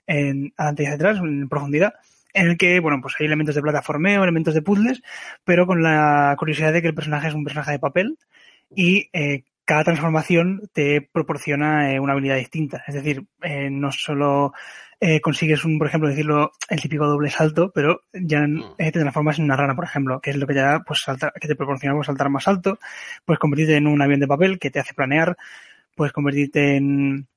[0.06, 1.94] en, adelante y hacia atrás, en profundidad,
[2.34, 5.02] en el que, bueno, pues hay elementos de plataformeo, elementos de puzzles,
[5.46, 8.18] pero con la curiosidad de que el personaje es un personaje de papel
[8.76, 12.84] y eh, cada transformación te proporciona eh, una habilidad distinta.
[12.86, 14.52] Es decir, eh, no solo
[15.00, 18.46] eh, consigues un, por ejemplo, decirlo, el típico doble salto, pero ya
[18.78, 21.00] eh, te transformas en una rana, por ejemplo, que es lo que te da, pues
[21.00, 22.80] saltar, que te proporciona pues, saltar más alto,
[23.24, 25.38] puedes convertirte en un avión de papel que te hace planear,
[25.96, 27.30] puedes convertirte en,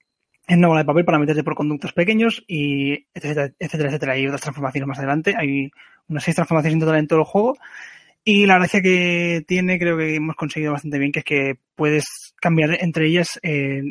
[0.48, 4.12] en una bola de papel para meterte por conductos pequeños y etcétera, etcétera, etcétera.
[4.14, 5.70] Hay otras transformaciones más adelante, hay
[6.08, 7.56] unas seis transformaciones en total en todo el juego.
[8.24, 12.34] Y la gracia que tiene, creo que hemos conseguido bastante bien, que es que puedes
[12.40, 13.82] cambiar entre ellas eh,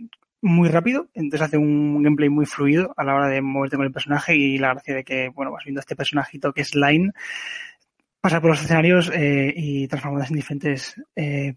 [0.41, 3.91] muy rápido, entonces hace un gameplay muy fluido a la hora de moverte con el
[3.91, 7.11] personaje y la gracia de que, bueno, vas viendo este personajito que es Line,
[8.19, 11.53] pasar por los escenarios eh, y transformarlas en diferentes, eh,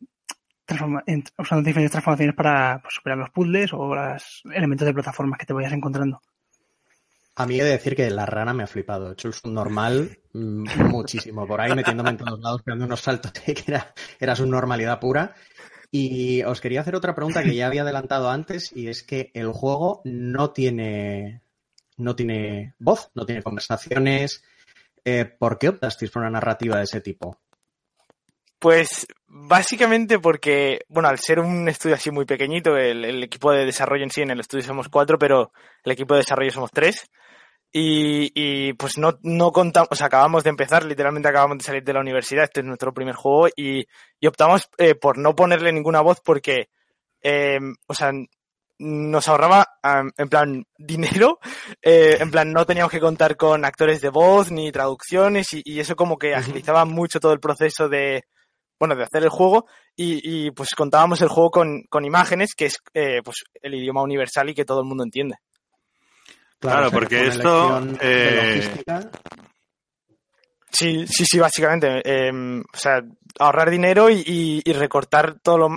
[0.68, 5.54] usando diferentes transformaciones para pues, superar los puzzles o los elementos de plataformas que te
[5.54, 6.20] vayas encontrando.
[7.38, 9.10] A mí he de decir que la rana me ha flipado.
[9.10, 11.46] He hecho un normal muchísimo.
[11.46, 15.34] Por ahí metiéndome en todos lados, pegando unos saltos que era, era su normalidad pura.
[15.90, 19.52] Y os quería hacer otra pregunta que ya había adelantado antes y es que el
[19.52, 21.42] juego no tiene
[21.98, 24.42] no tiene voz, no tiene conversaciones.
[25.04, 27.38] Eh, ¿Por qué optasteis por una narrativa de ese tipo?
[28.58, 33.66] Pues básicamente porque, bueno, al ser un estudio así muy pequeñito, el, el, equipo de
[33.66, 35.52] desarrollo en sí, en el estudio somos cuatro, pero
[35.84, 37.10] el equipo de desarrollo somos tres.
[37.78, 41.84] Y, y pues no, no contamos, o sea, acabamos de empezar, literalmente acabamos de salir
[41.84, 43.86] de la universidad, este es nuestro primer juego y,
[44.18, 46.70] y optamos eh, por no ponerle ninguna voz porque,
[47.20, 48.12] eh, o sea,
[48.78, 51.38] nos ahorraba, um, en plan, dinero,
[51.82, 55.78] eh, en plan, no teníamos que contar con actores de voz ni traducciones y, y
[55.78, 58.24] eso como que agilizaba mucho todo el proceso de,
[58.80, 62.64] bueno, de hacer el juego y, y pues contábamos el juego con, con imágenes, que
[62.64, 65.36] es eh, pues el idioma universal y que todo el mundo entiende.
[66.58, 68.60] Claro, porque esto, eh.
[70.70, 72.02] Sí, sí, sí, básicamente.
[72.04, 73.02] eh, o sea,
[73.38, 75.68] ahorrar dinero y, y- y recortar todo lo,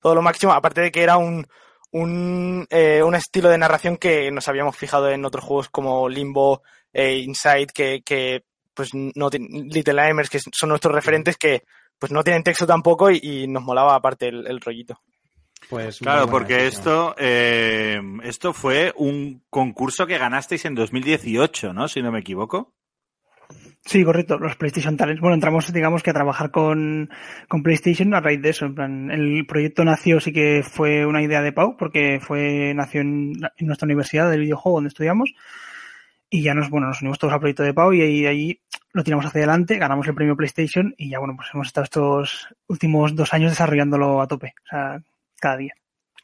[0.00, 0.52] todo lo máximo.
[0.52, 1.46] Aparte de que era un,
[1.92, 6.62] un, eh, un estilo de narración que nos habíamos fijado en otros juegos como Limbo,
[6.92, 11.62] e Inside, que, que pues no Little Nightmares, que son nuestros referentes, que
[11.98, 15.00] pues no tienen texto tampoco y, y nos molaba aparte el, el rollito.
[15.68, 16.80] Pues Claro, porque decisión.
[16.80, 21.88] esto, eh, esto fue un concurso que ganasteis en 2018, ¿no?
[21.88, 22.74] Si no me equivoco.
[23.84, 25.20] Sí, correcto, los PlayStation Talents.
[25.20, 27.08] Bueno, entramos, digamos, que a trabajar con,
[27.48, 28.66] con PlayStation a raíz de eso.
[28.66, 33.00] En plan, el proyecto nació, sí que fue una idea de Pau, porque fue, nació
[33.00, 35.32] en nuestra universidad del videojuego donde estudiamos.
[36.30, 38.60] Y ya nos, bueno, nos unimos todos al proyecto de Pau y ahí, ahí
[38.92, 42.48] lo tiramos hacia adelante, ganamos el premio PlayStation y ya, bueno, pues hemos estado estos
[42.66, 44.52] últimos dos años desarrollándolo a tope.
[44.64, 45.02] O sea,
[45.40, 45.72] cada día.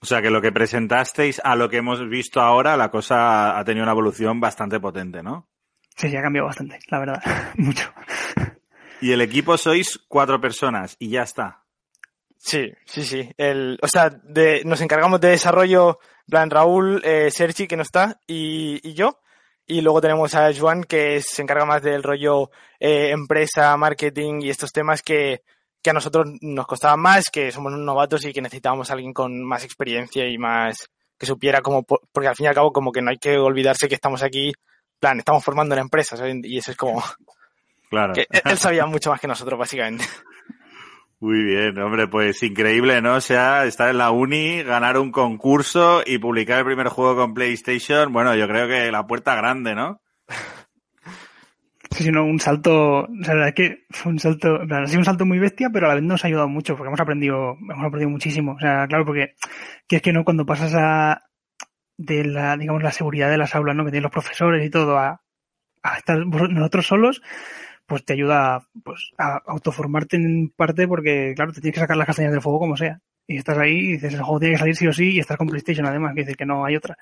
[0.01, 3.65] O sea que lo que presentasteis a lo que hemos visto ahora, la cosa ha
[3.65, 5.49] tenido una evolución bastante potente, ¿no?
[5.97, 7.23] Sí, sí, ha cambiado bastante, la verdad.
[7.57, 7.93] Mucho.
[9.01, 11.65] Y el equipo sois cuatro personas y ya está.
[12.37, 13.31] Sí, sí, sí.
[13.39, 17.83] El, o sea, de, nos encargamos de desarrollo, en plan Raúl, eh, Sergi, que no
[17.83, 19.21] está, y, y yo.
[19.67, 24.51] Y luego tenemos a Joan, que se encarga más del rollo eh, empresa, marketing y
[24.51, 25.43] estos temas que,
[25.85, 29.45] que a nosotros nos costaban más, que somos novatos y que necesitábamos a alguien con
[29.45, 32.91] más experiencia y más que supiera como, po- porque al fin y al cabo como
[32.91, 34.53] que no hay que olvidarse que estamos aquí,
[34.99, 36.37] plan, estamos formando una empresa, ¿sabes?
[36.43, 37.05] Y eso es como,
[37.91, 38.15] Claro.
[38.15, 40.05] que él sabía mucho más que nosotros, básicamente.
[41.21, 43.15] Muy bien, hombre, pues increíble, ¿no?
[43.17, 47.35] O sea, estar en la uni, ganar un concurso y publicar el primer juego con
[47.35, 50.01] PlayStation, bueno, yo creo que la puerta grande, ¿no?
[51.95, 54.67] Sí, sí, no, un salto, o sea, la verdad es que fue un salto, en
[54.67, 56.77] plan, ha sido un salto muy bestia, pero a la vez nos ha ayudado mucho,
[56.77, 58.55] porque hemos aprendido, hemos aprendido muchísimo.
[58.55, 59.37] O sea, claro, porque,
[59.87, 61.23] que es que no, cuando pasas a,
[61.97, 63.85] de la, digamos, la seguridad de las aulas, ¿no?
[63.85, 65.23] Que tienen los profesores y todo, a,
[65.85, 67.23] a estar nosotros solos,
[67.87, 72.09] pues te ayuda, pues, a autoformarte en parte, porque, claro, te tienes que sacar las
[72.09, 73.01] castañas del fuego como sea.
[73.29, 75.37] Y estás ahí y dices, el juego tiene que salir sí o sí, y estás
[75.37, 76.99] con PlayStation además, que dice que no hay otra.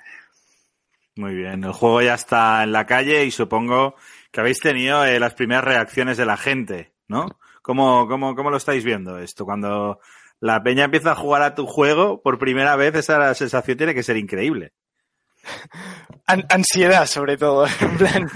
[1.17, 3.97] Muy bien, el juego ya está en la calle y supongo
[4.33, 7.27] que habéis tenido eh, las primeras reacciones de la gente, ¿no?
[7.63, 9.45] ¿Cómo, cómo, ¿Cómo lo estáis viendo esto?
[9.45, 10.01] Cuando
[10.41, 14.03] la peña empieza a jugar a tu juego por primera vez, esa sensación tiene que
[14.03, 14.73] ser increíble.
[16.27, 17.67] An- ansiedad, sobre todo.
[17.81, 18.31] En plan,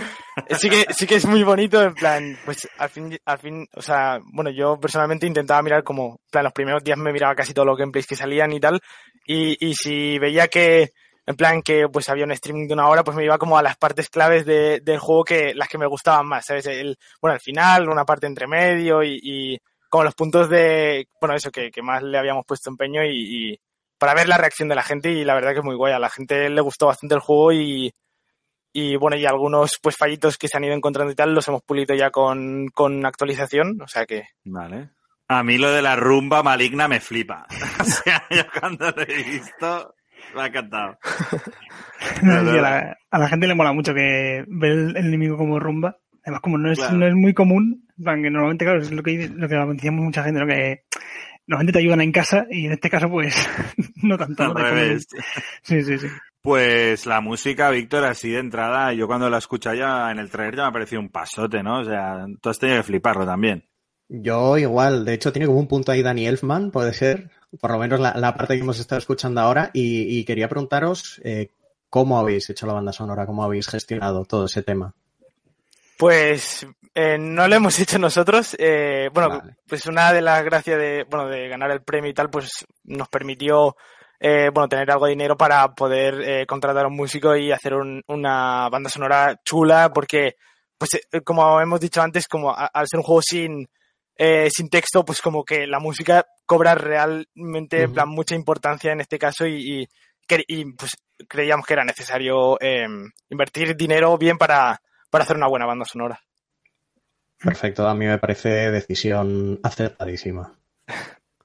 [0.58, 3.80] sí que, sí que es muy bonito, en plan, pues al fin, al fin, o
[3.80, 7.54] sea, bueno, yo personalmente intentaba mirar como, en plan, los primeros días me miraba casi
[7.54, 8.80] todos los gameplays que salían y tal,
[9.26, 10.90] y, y si veía que,
[11.26, 13.62] en plan, que pues había un streaming de una hora, pues me iba como a
[13.62, 16.66] las partes claves de, del juego que, las que me gustaban más, ¿sabes?
[16.66, 19.58] El, bueno, al final, una parte entre medio y, y
[19.88, 23.60] como los puntos de, bueno, eso, que, que más le habíamos puesto empeño y, y
[23.98, 25.92] para ver la reacción de la gente y la verdad que es muy guay.
[25.92, 27.92] A la gente le gustó bastante el juego y,
[28.72, 31.62] y bueno, y algunos pues fallitos que se han ido encontrando y tal los hemos
[31.62, 34.90] pulido ya con, con actualización, o sea que Vale.
[35.28, 37.46] A mí lo de la rumba maligna me flipa.
[37.80, 39.95] o sea, yo cuando lo he visto,
[40.34, 40.98] me ha encantado.
[42.22, 45.96] A, la, a la gente le mola mucho que ver el, el enemigo como rumba.
[46.22, 46.96] Además, como no es, Claro.
[46.96, 50.40] no es muy común, que normalmente, claro, es lo que, lo que decíamos mucha gente,
[50.40, 50.46] ¿no?
[50.46, 50.82] que
[51.46, 53.34] normalmente te ayudan en casa y en este caso, pues,
[54.02, 54.42] no tanto.
[54.44, 55.06] Al revés.
[55.62, 56.06] Sí, sí, sí.
[56.42, 60.56] Pues la música, Víctor, así de entrada, yo cuando la escuché ya en el trailer
[60.56, 61.80] ya me ha parecido un pasote, ¿no?
[61.80, 63.64] O sea, tú has tenido que fliparlo también.
[64.08, 67.30] Yo igual, de hecho tiene como un punto ahí Danny Elfman, puede ser,
[67.60, 71.20] por lo menos la, la parte que hemos estado escuchando ahora, y, y quería preguntaros
[71.24, 71.50] eh,
[71.88, 74.92] cómo habéis hecho la banda sonora, cómo habéis gestionado todo ese tema.
[75.98, 78.54] Pues eh, no lo hemos hecho nosotros.
[78.58, 79.56] eh, bueno, Vale.
[79.66, 83.08] pues una de las gracias de, bueno, de ganar el premio y tal, pues nos
[83.08, 83.76] permitió
[84.20, 88.02] eh, bueno, tener algo de dinero para poder contratar a un músico y hacer un-
[88.08, 90.36] una banda sonora chula, porque,
[90.78, 93.68] pues, como hemos dicho antes, como a- al ser un juego sin,
[94.16, 99.18] eh, sin texto, pues como que la música cobra realmente, plan, mucha importancia en este
[99.18, 99.88] caso y, y,
[100.26, 100.92] que- y, pues
[101.28, 102.86] creíamos que era necesario eh,
[103.30, 106.20] invertir dinero bien para, para hacer una buena banda sonora.
[107.38, 110.54] Perfecto, a mí me parece decisión acertadísima.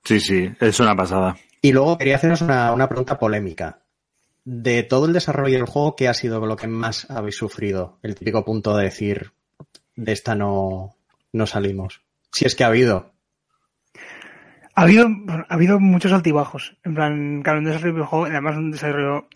[0.03, 1.35] Sí, sí, es una pasada.
[1.61, 3.79] Y luego quería haceros una, una pregunta polémica.
[4.43, 7.99] De todo el desarrollo del juego, ¿qué ha sido lo que más habéis sufrido?
[8.01, 9.33] El típico punto de decir,
[9.95, 10.95] de esta no,
[11.33, 12.01] no salimos.
[12.31, 13.13] Si es que ha habido.
[14.73, 16.77] Ha habido, ha habido muchos altibajos.
[16.83, 19.27] En plan, claro, un desarrollo de juego, además un desarrollo,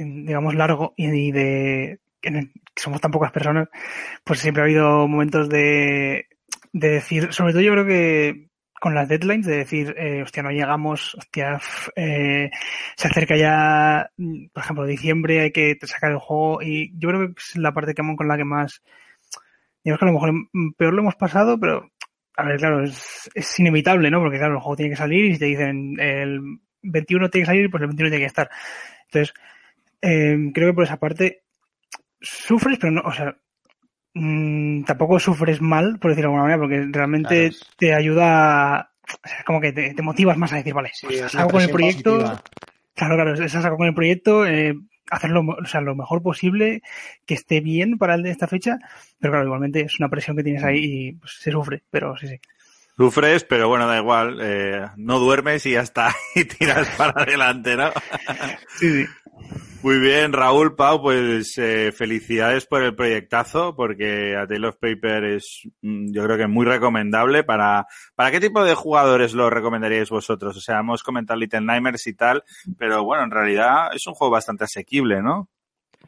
[0.00, 3.68] digamos, largo y de, que somos tan pocas personas,
[4.24, 6.26] pues siempre ha habido momentos de,
[6.72, 8.48] de decir, sobre todo yo creo que
[8.80, 11.60] con las deadlines de decir, eh, hostia, no llegamos, hostia,
[11.94, 12.50] eh,
[12.96, 14.10] se acerca ya,
[14.52, 17.94] por ejemplo, diciembre, hay que sacar el juego y yo creo que es la parte
[17.94, 18.82] que con la que más,
[19.84, 20.32] digamos que a lo mejor
[20.76, 21.92] peor lo hemos pasado, pero
[22.36, 24.20] a ver, claro, es, es inevitable, ¿no?
[24.20, 26.40] Porque claro, el juego tiene que salir y si te dicen el
[26.82, 28.50] 21 tiene que salir, pues el 21 tiene que estar.
[29.06, 29.34] Entonces,
[30.00, 31.42] eh, creo que por esa parte
[32.20, 33.36] sufres, pero no, o sea,
[34.14, 37.66] mmm, tampoco sufres mal, por decirlo de alguna manera, porque realmente claro.
[37.76, 38.92] te ayuda,
[39.24, 41.62] o sea, como que te, te, motivas más a decir, vale, sí, pues, hago con
[41.62, 42.42] el proyecto, positiva.
[42.94, 44.74] claro, claro, es hago con el proyecto, eh,
[45.10, 46.82] hacerlo o sea, lo mejor posible,
[47.26, 48.78] que esté bien para el de esta fecha,
[49.18, 52.28] pero claro, igualmente es una presión que tienes ahí y pues, se sufre, pero sí,
[52.28, 52.40] sí.
[52.96, 57.76] Sufres, pero bueno, da igual, eh, no duermes y ya está, y tiras para adelante,
[57.76, 57.90] ¿no?
[58.78, 59.06] sí, sí.
[59.82, 65.24] Muy bien, Raúl, Pau, pues eh, felicidades por el proyectazo, porque A Tale of Paper
[65.24, 67.42] es, mm, yo creo que muy recomendable.
[67.42, 70.56] ¿Para, ¿Para qué tipo de jugadores lo recomendaríais vosotros?
[70.56, 72.44] O sea, hemos comentado Little Nightmares y tal,
[72.78, 75.48] pero bueno, en realidad es un juego bastante asequible, ¿no?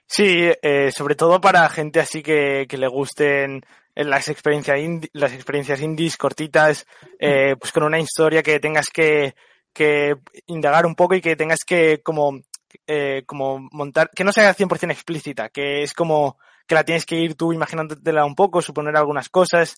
[0.07, 3.65] Sí, eh, sobre todo para gente así que, que le gusten
[3.97, 4.79] las experiencias,
[5.13, 6.87] las experiencias indies cortitas,
[7.19, 9.35] eh, pues con una historia que tengas que,
[9.73, 10.15] que
[10.47, 12.41] indagar un poco y que tengas que como
[12.87, 17.17] eh, como montar, que no sea 100% explícita, que es como que la tienes que
[17.17, 19.77] ir tú imaginándotela un poco, suponer algunas cosas.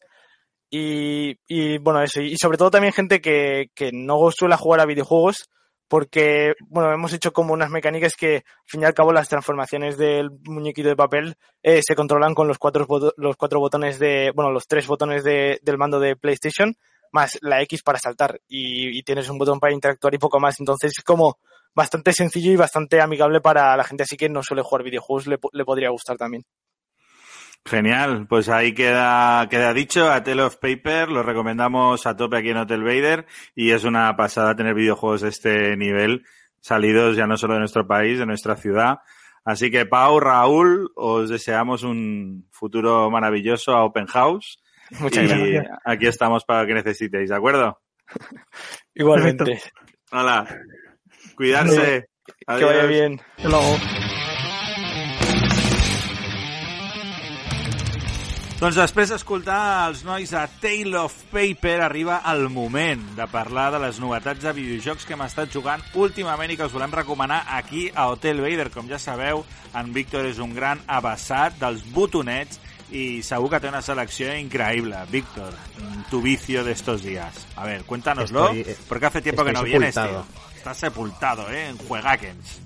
[0.70, 2.20] Y, y bueno, eso.
[2.20, 5.48] Y sobre todo también gente que, que no suele jugar a videojuegos,
[5.88, 9.96] porque, bueno, hemos hecho como unas mecánicas que, al fin y al cabo, las transformaciones
[9.96, 14.50] del muñequito de papel eh, se controlan con los cuatro, los cuatro botones de, bueno,
[14.50, 16.74] los tres botones de, del mando de PlayStation,
[17.12, 18.40] más la X para saltar.
[18.48, 20.60] Y, y tienes un botón para interactuar y poco más.
[20.60, 21.38] Entonces es como
[21.74, 25.38] bastante sencillo y bastante amigable para la gente así que no suele jugar videojuegos, le,
[25.52, 26.44] le podría gustar también.
[27.66, 32.50] Genial, pues ahí queda, queda dicho, a Tale of Paper, lo recomendamos a tope aquí
[32.50, 36.24] en Hotel Vader y es una pasada tener videojuegos de este nivel
[36.60, 39.00] salidos ya no solo de nuestro país, de nuestra ciudad.
[39.44, 44.58] Así que Pau, Raúl, os deseamos un futuro maravilloso a Open House.
[44.98, 45.66] Muchas y gracias.
[45.84, 47.80] Aquí estamos para lo que necesitéis, ¿de acuerdo?
[48.94, 49.60] Igualmente.
[50.12, 50.46] Hola.
[51.36, 52.08] Cuidarse.
[52.46, 53.20] Que vaya bien.
[53.36, 53.76] Hasta luego.
[58.56, 63.80] Doncs després d'escoltar els nois a Tale of Paper arriba el moment de parlar de
[63.82, 67.90] les novetats de videojocs que hem estat jugant últimament i que us volem recomanar aquí
[67.92, 68.70] a Hotel Vader.
[68.72, 69.44] Com ja sabeu,
[69.76, 72.56] en Víctor és un gran abassat dels botonets
[72.90, 74.96] y que té una selecció increïble.
[75.10, 75.52] Víctor,
[76.10, 77.46] tu vicio de estos días.
[77.56, 80.24] A ver, cuéntanoslo, Estoy, eh, porque hace tiempo que no estoy vienes, sepultado.
[80.24, 80.56] tío.
[80.56, 81.68] Estás sepultado, ¿eh?
[81.68, 82.60] En Juegakens.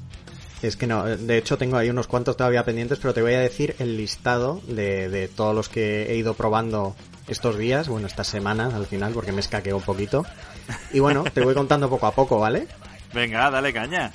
[0.62, 3.40] Es que no, de hecho tengo ahí unos cuantos todavía pendientes, pero te voy a
[3.40, 6.94] decir el listado de, de todos los que he ido probando
[7.28, 10.26] estos días, bueno, estas semanas al final, porque me escaqueo un poquito.
[10.92, 12.66] Y bueno, te voy contando poco a poco, ¿vale?
[13.14, 14.12] Venga, dale caña.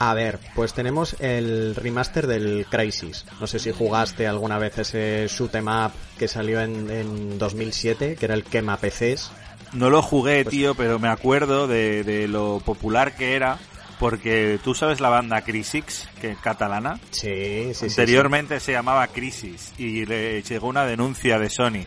[0.00, 3.24] A ver, pues tenemos el remaster del Crisis.
[3.40, 8.14] No sé si jugaste alguna vez ese shoot 'em up que salió en, en 2007,
[8.16, 9.30] que era el quema PCs.
[9.72, 13.58] No lo jugué, Pues- tío, pero me acuerdo de, de lo popular que era,
[13.98, 17.00] porque tú sabes la banda Crisix, que catalana.
[17.10, 17.86] Sí, sí, sí.
[17.86, 21.72] Anteriormente se llamaba Crisis y le llegó una denuncia de Sony.
[21.82, 21.86] sí.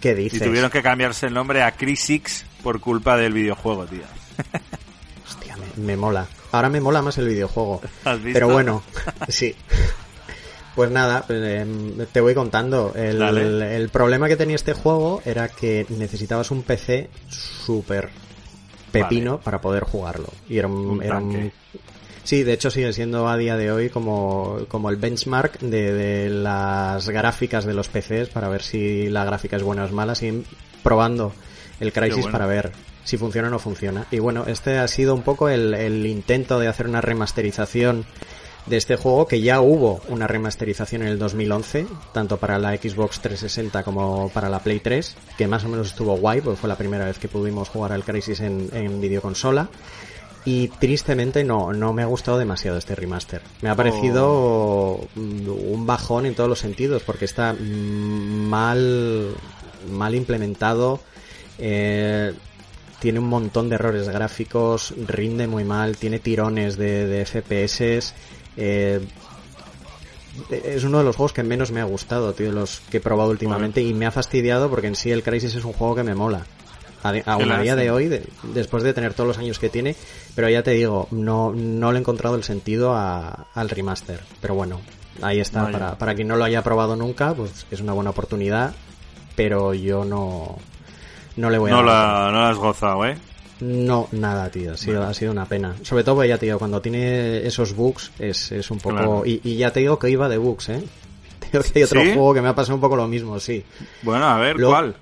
[0.00, 0.42] ¿Qué Y dices?
[0.42, 4.02] tuvieron que cambiarse el nombre a Crisix por culpa del videojuego, tío.
[5.26, 6.26] Hostia, me, me mola.
[6.56, 7.80] Ahora me mola más el videojuego.
[8.04, 8.34] ¿Has visto?
[8.34, 8.82] Pero bueno,
[9.28, 9.54] sí.
[10.74, 12.92] Pues nada, eh, te voy contando.
[12.94, 18.10] El, problema que tenía este juego era que necesitabas un PC súper
[18.92, 19.44] pepino Vale.
[19.44, 20.28] para poder jugarlo.
[20.48, 21.52] Y era un, Un era un-.
[22.24, 26.28] Sí, de hecho sigue siendo a día de hoy como, como el benchmark de, de
[26.28, 30.16] las gráficas de los PCs para ver si la gráfica es buena o es mala,
[30.16, 30.44] sin
[30.82, 31.32] probando
[31.78, 32.32] el Crisis bueno.
[32.32, 32.72] para ver
[33.06, 34.06] si funciona o no funciona.
[34.10, 38.04] Y bueno, este ha sido un poco el, el intento de hacer una remasterización
[38.66, 43.20] de este juego, que ya hubo una remasterización en el 2011, tanto para la Xbox
[43.20, 46.76] 360 como para la Play 3, que más o menos estuvo guay, porque fue la
[46.76, 49.68] primera vez que pudimos jugar al Crisis en, en videoconsola.
[50.44, 53.42] Y tristemente no, no me ha gustado demasiado este remaster.
[53.62, 59.28] Me ha parecido mm, un bajón en todos los sentidos, porque está mal,
[59.90, 61.00] mal implementado.
[61.58, 62.32] eh,
[63.00, 68.12] tiene un montón de errores gráficos, rinde muy mal, tiene tirones de, de FPS.
[68.56, 69.00] eh,
[70.50, 73.00] es uno de los juegos que menos me ha gustado, tío, de los que he
[73.00, 76.02] probado últimamente y me ha fastidiado porque en sí el Crisis es un juego que
[76.02, 76.44] me mola.
[77.24, 79.94] Aún a día de hoy, de- después de tener todos los años que tiene,
[80.34, 84.20] pero ya te digo, no, no le he encontrado el sentido a- al remaster.
[84.42, 84.80] Pero bueno,
[85.22, 85.62] ahí está.
[85.62, 85.72] Vaya.
[85.78, 88.74] Para, para quien no lo haya probado nunca, pues es una buena oportunidad,
[89.36, 90.58] pero yo no,
[91.36, 93.16] no le voy a No dar la, no la has gozado, ¿eh?
[93.60, 94.72] No, nada, tío.
[94.72, 95.74] Ha sido, ha sido una pena.
[95.82, 98.96] Sobre todo, ya te digo, cuando tiene esos bugs es, es un poco...
[98.96, 99.22] Claro.
[99.24, 100.82] Y, y ya te digo que iba de bugs, ¿eh?
[101.40, 102.12] Te digo que hay otro ¿Sí?
[102.12, 103.64] juego que me ha pasado un poco lo mismo, sí.
[104.02, 104.96] Bueno, a ver, Luego- ¿cuál?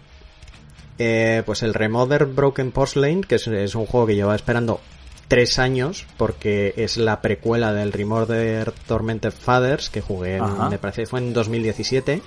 [0.99, 4.81] Eh, pues el Remother Broken Porcelain, que es, es un juego que lleva esperando
[5.27, 11.03] tres años, porque es la precuela del Remother Tormented Fathers, que jugué, en- me parece
[11.03, 12.23] que fue en 2017,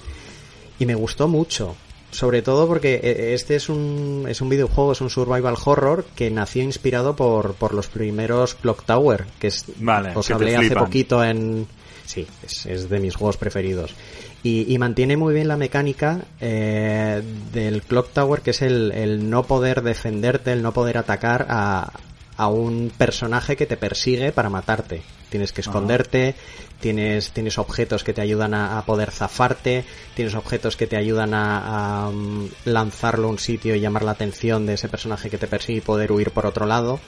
[0.80, 1.76] y me gustó mucho.
[2.12, 6.32] Sobre todo porque eh, este es un, es un videojuego, es un survival horror que
[6.32, 10.76] nació inspirado por, por los primeros Clock Tower, que es, Vale, os que hablé hace
[10.76, 11.68] poquito en...
[12.06, 13.94] Sí, es, es de mis juegos preferidos.
[14.42, 19.30] Y, y mantiene muy bien la mecánica eh, del Clock Tower, que es el, el
[19.30, 21.92] no poder defenderte, el no poder atacar a,
[22.38, 25.02] a un personaje que te persigue para matarte.
[25.30, 26.36] Tienes que esconderte,
[26.80, 29.84] tienes, tienes objetos que te ayudan a, a poder zafarte,
[30.16, 34.12] tienes objetos que te ayudan a, a, mm, lanzarlo a un sitio y llamar la
[34.12, 37.00] atención de ese personaje que te persigue y poder huir por otro lado.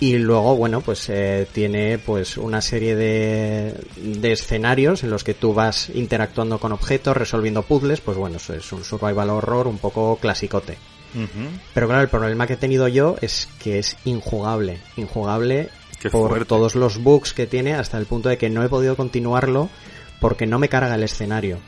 [0.00, 5.34] Y luego, bueno, pues eh, tiene pues una serie de, de escenarios en los que
[5.34, 9.76] tú vas interactuando con objetos, resolviendo puzzles, pues bueno, eso es un survival horror un
[9.76, 10.78] poco clasicote.
[11.74, 15.68] Pero claro, el problema que he tenido yo es que es injugable, injugable
[16.00, 16.46] Qué por fuerte.
[16.46, 19.68] todos los bugs que tiene hasta el punto de que no he podido continuarlo
[20.20, 21.58] porque no me carga el escenario.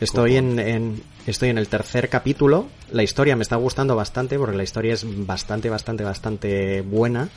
[0.00, 4.56] Estoy en, en- estoy en el tercer capítulo, la historia me está gustando bastante porque
[4.56, 7.28] la historia es bastante, bastante, bastante buena,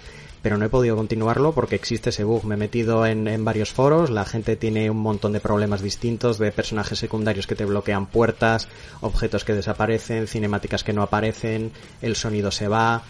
[0.42, 2.44] pero no he podido continuarlo porque existe ese bug.
[2.46, 6.40] Me he metido en, en varios foros, la gente tiene un montón de problemas distintos,
[6.40, 8.68] de personajes secundarios que te bloquean puertas,
[9.02, 13.04] objetos que desaparecen, cinemáticas que no aparecen, el sonido se va.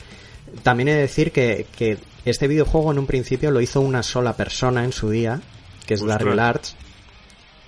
[0.64, 1.98] También he de decir que, que
[2.32, 5.42] este videojuego en un principio lo hizo una sola persona en su día,
[5.86, 6.20] que es Ostras.
[6.20, 6.76] Daryl Arts.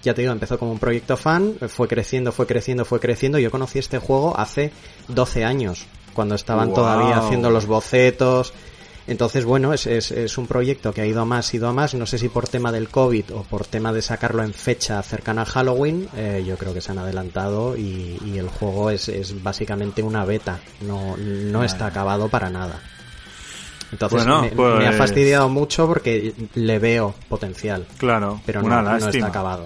[0.03, 3.39] Ya te digo, empezó como un proyecto fan, fue creciendo, fue creciendo, fue creciendo.
[3.39, 4.71] Yo conocí este juego hace
[5.09, 6.75] 12 años, cuando estaban Wow.
[6.75, 8.53] todavía haciendo los bocetos.
[9.07, 11.93] Entonces, bueno, es, es, es un proyecto que ha ido a más, ido a más.
[11.95, 15.43] No sé si por tema del COVID o por tema de sacarlo en fecha cercana
[15.43, 19.41] a Halloween, eh, yo creo que se han adelantado y, y el juego es, es
[19.41, 20.59] básicamente una beta.
[20.81, 22.81] No, no está acabado para nada.
[23.91, 28.81] Entonces, Bueno, me, pues- me ha fastidiado mucho porque le veo potencial, Claro, pero no,
[28.81, 29.65] no está acabado.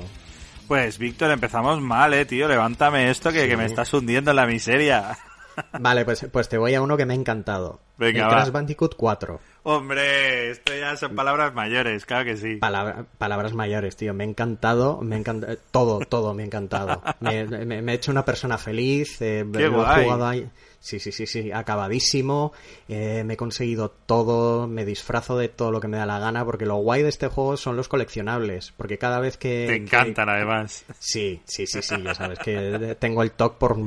[0.67, 2.47] Pues, Víctor, empezamos mal, eh, tío.
[2.47, 3.49] Levántame esto que, Sí.
[3.49, 5.17] que me estás hundiendo en la miseria.
[5.79, 7.81] Vale, pues, pues te voy a uno que me ha encantado.
[7.97, 8.29] Venga, el.
[8.29, 9.39] Crash Bandicoot 4.
[9.63, 12.55] Hombre, esto ya son palabras mayores, claro que sí.
[12.55, 14.13] Palabra- palabras mayores, tío.
[14.13, 15.57] Me ha encantado, me ha encantado.
[15.71, 17.01] Todo, todo me ha encantado.
[17.19, 19.21] Me, me- me he hecho una persona feliz.
[19.21, 20.03] eh, Qué lo he guay.
[20.05, 20.49] jugado ahí.
[20.83, 21.51] Sí, sí, sí, sí.
[21.51, 22.53] Acabadísimo.
[22.89, 24.67] eh, me he conseguido todo.
[24.67, 26.43] Me disfrazo de todo lo que me da la gana.
[26.43, 28.73] Porque lo guay de este juego son los coleccionables.
[28.75, 29.65] Porque cada vez que.
[29.67, 30.83] Te que- encantan, además.
[30.99, 33.77] Sí, sí, sí, sí, ya sabes que tengo el TOC por,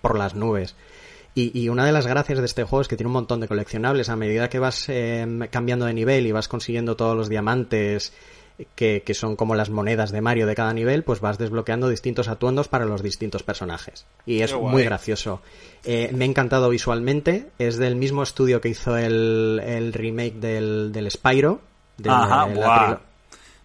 [0.00, 0.76] por las nubes.
[1.34, 3.48] Y, y una de las gracias de este juego es que tiene un montón de
[3.48, 4.08] coleccionables.
[4.08, 8.12] A medida que vas eh, cambiando de nivel y vas consiguiendo todos los diamantes,
[8.74, 12.28] que, que son como las monedas de Mario de cada nivel, pues vas desbloqueando distintos
[12.28, 14.04] atuendos para los distintos personajes.
[14.26, 15.40] Y es muy gracioso.
[15.84, 17.46] Eh, me ha encantado visualmente.
[17.58, 21.60] Es del mismo estudio que hizo el, el remake del, del Spyro.
[21.98, 23.00] de Ajá, la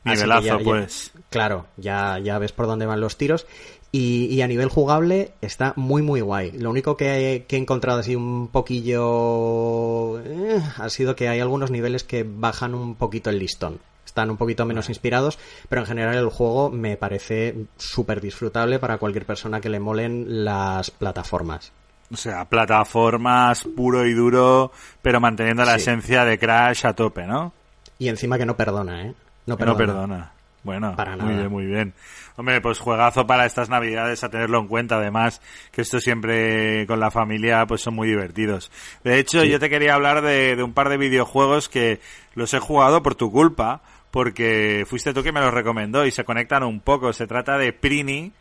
[0.06, 1.12] Así que Nivelazo, ya- ya- pues.
[1.30, 3.48] Claro, ya, ya ves por dónde van los tiros.
[3.96, 6.52] Y, y a nivel jugable está muy muy guay.
[6.54, 11.39] Lo único que he, que he encontrado así un poquillo eh, ha sido que hay
[11.39, 13.80] algunos niveles que bajan un poquito el listón.
[14.14, 15.39] Están un poquito menos inspirados,
[15.70, 20.45] pero en general el juego me parece súper disfrutable para cualquier persona que le molen
[20.45, 21.72] las plataformas.
[22.14, 25.82] O sea, plataformas puro y duro, pero manteniendo la Sí.
[25.82, 27.53] esencia de Crash a tope, ¿no?
[27.97, 29.14] Y encima que no perdona, ¿eh?
[29.47, 29.99] No Que no perdona.
[30.01, 30.32] perdona.
[30.61, 31.93] Bueno, Para muy bien, muy bien.
[32.36, 37.00] Hombre, pues juegazo para estas navidades a tenerlo en cuenta, además, que esto siempre con
[37.00, 38.72] la familia pues son muy divertidos.
[39.04, 42.00] De hecho, yo te quería hablar de, de un par de videojuegos que
[42.34, 46.24] los he jugado por tu culpa, porque fuiste tú que me los recomendó y se
[46.24, 47.14] conectan un poco.
[47.14, 48.32] Se trata de Prini,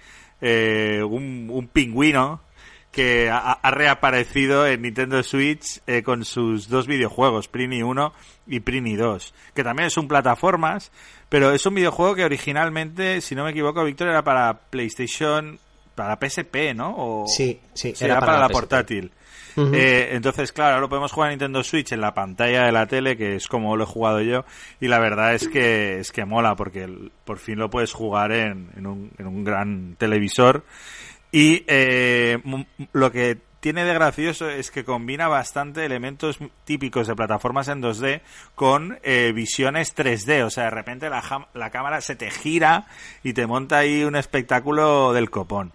[0.41, 2.41] eh, un, un pingüino
[2.93, 8.13] que ha, ha reaparecido en Nintendo Switch eh, con sus dos videojuegos, Prini 1
[8.47, 10.93] y Prini 2, que también es un plataformas,
[11.29, 15.59] pero es un videojuego que originalmente, si no me equivoco, Víctor, era para PlayStation,
[15.95, 16.95] para PSP, ¿no?
[16.97, 17.27] O-
[17.75, 19.11] Sí, sí, era, para, la, portátil.
[19.75, 23.17] Eh, entonces, claro, lo podemos jugar en Nintendo Switch en la pantalla de la tele,
[23.19, 24.45] que es como lo he jugado yo,
[24.81, 26.89] y la verdad es que es que mola, porque
[27.27, 30.65] por fin lo puedes jugar en, en un, en un gran televisor.
[31.33, 32.39] Y eh,
[32.93, 38.21] lo que tiene de gracioso es que combina bastante elementos típicos de plataformas en 2D
[38.55, 40.45] con eh, visiones 3D.
[40.45, 42.87] O sea, de repente la, la cámara se te gira
[43.23, 45.73] y te monta ahí un espectáculo del copón.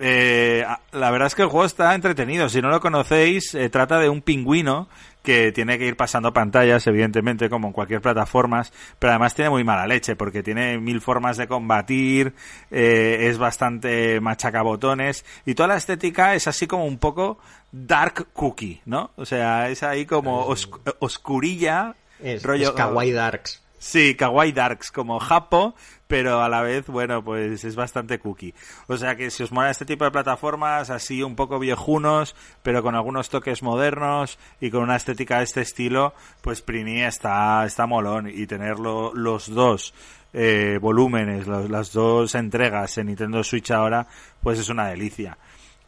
[0.00, 2.48] Eh, la verdad es que el juego está entretenido.
[2.48, 4.88] Si no lo conocéis, eh, trata de un pingüino
[5.22, 8.64] que tiene que ir pasando pantallas, evidentemente, como en cualquier plataforma,
[8.98, 12.32] pero además tiene muy mala leche, porque tiene mil formas de combatir,
[12.70, 17.38] eh, es bastante machacabotones, y toda la estética es así como un poco
[17.70, 19.10] dark cookie, ¿no?
[19.16, 22.68] O sea, es ahí como osc- oscurilla, Es, rollo...
[22.68, 23.62] es Kawaii Darks.
[23.82, 25.74] Sí, kawaii darks, como Japo,
[26.06, 28.52] pero a la vez, bueno, pues es bastante cookie.
[28.88, 32.82] O sea que si os mola este tipo de plataformas, así un poco viejunos, pero
[32.82, 36.12] con algunos toques modernos y con una estética de este estilo,
[36.42, 38.28] pues Prini está, está molón.
[38.28, 39.94] Y tenerlo los dos
[40.34, 44.06] eh, volúmenes, los- las dos entregas en Nintendo Switch ahora,
[44.42, 45.38] pues es una delicia.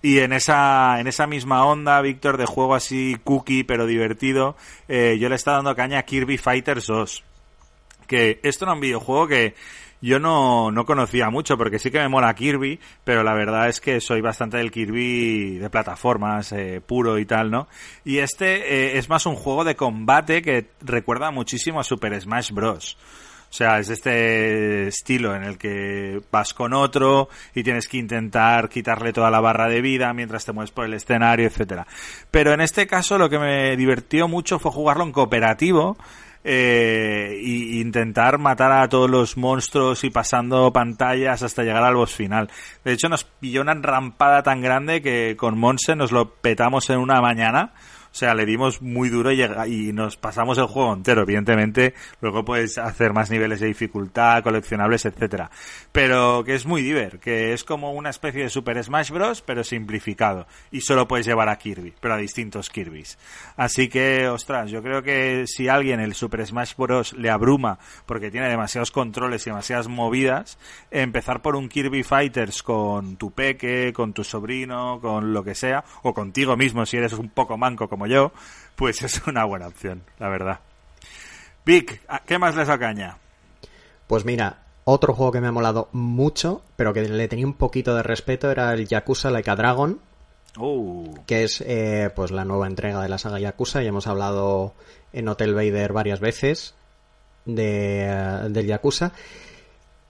[0.00, 4.56] Y en esa, en esa misma onda, Víctor, de juego así cookie pero divertido,
[4.88, 7.24] eh, yo le estaba dando caña a Kirby Fighters 2
[8.12, 9.54] que esto era un videojuego que
[10.02, 13.80] yo no, no conocía mucho porque sí que me mola Kirby, pero la verdad es
[13.80, 17.68] que soy bastante del Kirby de plataformas eh, puro y tal, ¿no?
[18.04, 22.52] Y este eh, es más un juego de combate que recuerda muchísimo a Super Smash
[22.52, 22.98] Bros.
[23.48, 28.68] O sea, es este estilo en el que vas con otro y tienes que intentar
[28.68, 31.86] quitarle toda la barra de vida mientras te mueves por el escenario, etcétera.
[32.30, 35.96] Pero en este caso lo que me divirtió mucho fue jugarlo en cooperativo
[36.44, 42.14] eh, y intentar matar a todos los monstruos y pasando pantallas hasta llegar al boss
[42.14, 42.50] final.
[42.84, 46.98] De hecho, nos pilló una rampada tan grande que con Monse nos lo petamos en
[46.98, 47.72] una mañana.
[48.12, 51.22] O sea, le dimos muy duro y, y nos pasamos el juego entero.
[51.22, 55.50] Evidentemente, luego puedes hacer más niveles de dificultad, coleccionables, etcétera.
[55.92, 59.64] Pero que es muy diver, que es como una especie de Super Smash Bros, pero
[59.64, 60.46] simplificado.
[60.70, 63.18] Y solo puedes llevar a Kirby, pero a distintos Kirbys.
[63.56, 68.30] Así que, ostras, yo creo que si alguien el Super Smash Bros le abruma porque
[68.30, 70.58] tiene demasiados controles y demasiadas movidas,
[70.90, 75.84] empezar por un Kirby Fighters con tu peque, con tu sobrino, con lo que sea,
[76.02, 78.32] o contigo mismo si eres un poco manco como yo,
[78.76, 80.60] pues es una buena opción, la verdad.
[81.64, 83.18] Vic, ¿a- ¿qué más les caña?
[84.06, 87.94] Pues mira, otro juego que me ha molado mucho, pero que le tenía un poquito
[87.94, 90.00] de respeto, era el Yakuza Like a Dragon,
[90.58, 93.80] Uh, que es eh, pues la nueva entrega de la saga Yakuza.
[93.80, 94.74] Ya hemos hablado
[95.14, 96.74] en Hotel Vader varias veces
[97.46, 99.12] de, eh, del Yakuza.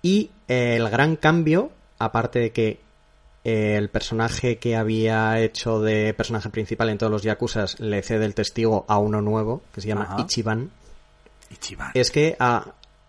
[0.02, 1.70] Y eh, el gran cambio,
[2.00, 2.80] aparte de que
[3.44, 8.24] eh, el personaje que había hecho de personaje principal en todos los Yakuzas le cede
[8.24, 10.20] el testigo a uno nuevo, que se llama Ajá.
[10.22, 10.70] Ichiban,
[11.50, 11.90] Ichiban.
[11.94, 12.66] es que a-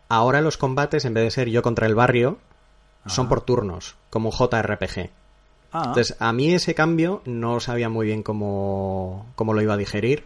[0.09, 2.37] ahora los combates, en vez de ser yo contra el barrio,
[3.05, 5.09] son por turnos, como un JRPG.
[5.73, 9.77] Ah, Entonces, a mí ese cambio no sabía muy bien cómo, cómo lo iba a
[9.77, 10.23] digerir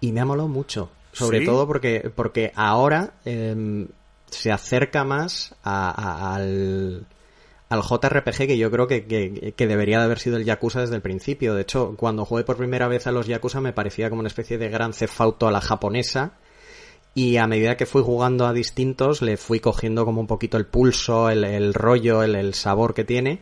[0.00, 0.90] y me ha molado mucho.
[1.12, 1.46] Sobre ¿Sí?
[1.46, 3.86] todo porque, porque ahora em,
[4.28, 7.06] se acerca más a- a- al,
[7.68, 11.02] al JRPG que yo creo que, que- debería de haber sido el Yakuza desde el
[11.02, 11.54] principio.
[11.54, 14.58] De hecho, cuando jugué por primera vez a los Yakuza me parecía como una especie
[14.58, 16.34] de gran cefauto a la japonesa.
[17.16, 20.66] Y a medida que fui jugando a distintos, le fui cogiendo como un poquito el
[20.66, 23.40] pulso, el, rollo, el sabor que tiene.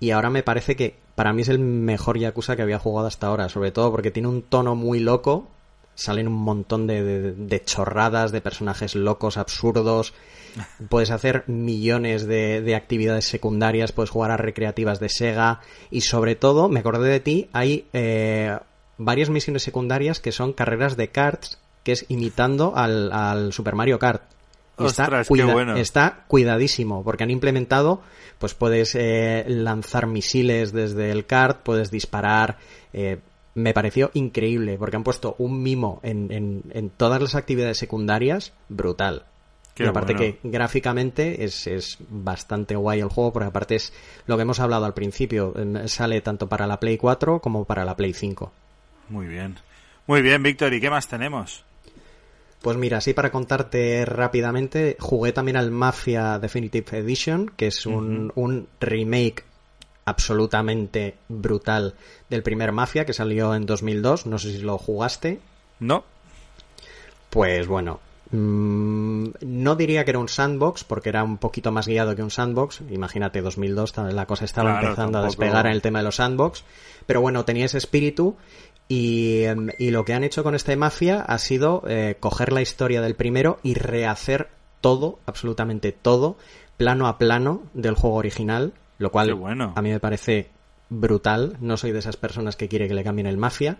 [0.00, 3.26] Y ahora me parece que para mí es el mejor Yakuza que había jugado hasta
[3.26, 5.48] ahora, sobre todo porque tiene un tono muy loco,
[5.94, 10.14] salen un montón de, de- de chorradas, de personajes locos, absurdos,
[10.88, 16.36] puedes hacer millones de, de actividades secundarias, puedes jugar a recreativas de Sega y sobre
[16.36, 18.56] todo, me acordé de ti, hay eh,
[18.98, 23.98] varias misiones secundarias que son carreras de karts, que es imitando al, al Super Mario
[23.98, 24.22] Kart.
[24.78, 25.76] Y está, Ostras, cuida- bueno.
[25.76, 28.00] está cuidadísimo, porque han implementado,
[28.38, 32.58] pues puedes eh, lanzar misiles desde el kart, puedes disparar.
[32.92, 33.18] eh,
[33.54, 38.52] me pareció increíble, porque han puesto un mimo en, en, en todas las actividades secundarias,
[38.68, 39.24] brutal.
[39.74, 40.36] Qué y aparte bueno.
[40.40, 43.92] que gráficamente es, es bastante guay el juego, porque aparte es
[44.26, 45.52] lo que hemos hablado al principio,
[45.86, 48.52] sale tanto para la Play 4 como para la Play 5.
[49.08, 49.56] muy bien.
[50.06, 51.64] Muy bien, Víctor, ¿y qué más tenemos?
[52.60, 58.30] Pues mira, así para contarte rápidamente, jugué también al Mafia Definitive Edition, que es un,
[58.34, 59.44] un remake
[60.04, 61.94] absolutamente brutal
[62.30, 64.26] del primer Mafia que salió en 2002.
[64.26, 65.40] No sé si lo jugaste.
[65.80, 66.04] ¿No?
[67.30, 68.00] Pues bueno,
[68.30, 72.30] mm, no diría que era un sandbox, porque era un poquito más guiado que un
[72.30, 72.82] sandbox.
[72.90, 76.16] Imagínate, 2002, ta- la cosa estaba Claro, empezando a despegar en el tema de los
[76.16, 76.64] sandbox.
[77.06, 78.36] Pero bueno, tenía ese espíritu.
[78.86, 82.60] Y, em, y lo que han hecho con este Mafia ha sido eh, coger la
[82.60, 84.48] historia del primero y rehacer
[84.82, 86.36] todo, absolutamente todo,
[86.76, 89.72] plano a plano del juego original, lo cual bueno.
[89.76, 90.48] a mí me parece
[90.90, 91.56] brutal.
[91.60, 93.78] No soy de esas personas que quiere que le cambien el Mafia.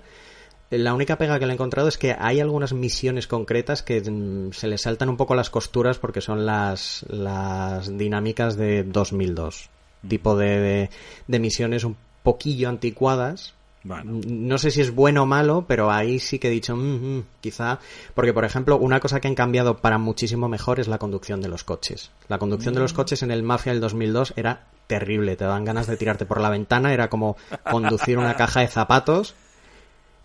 [0.70, 4.52] La única pega que le he encontrado es que hay algunas misiones concretas que mm,
[4.52, 9.68] se le saltan un poco las costuras porque son las, las dinámicas de 2002.
[10.08, 10.90] tipo de, de,
[11.28, 13.54] de misiones un poquillo anticuadas.
[13.84, 14.20] Bueno.
[14.26, 17.24] No sé si es bueno o malo, pero ahí sí que he dicho, "Mm, mm",
[17.42, 17.78] quizá,
[18.14, 21.48] porque por ejemplo, una cosa que han cambiado para muchísimo mejor es la conducción de
[21.48, 22.10] los coches.
[22.28, 25.86] La conducción de los coches en el Mafia del 2002 era terrible, te daban ganas
[25.86, 27.36] de tirarte por la ventana, era como
[27.70, 29.34] conducir una caja de zapatos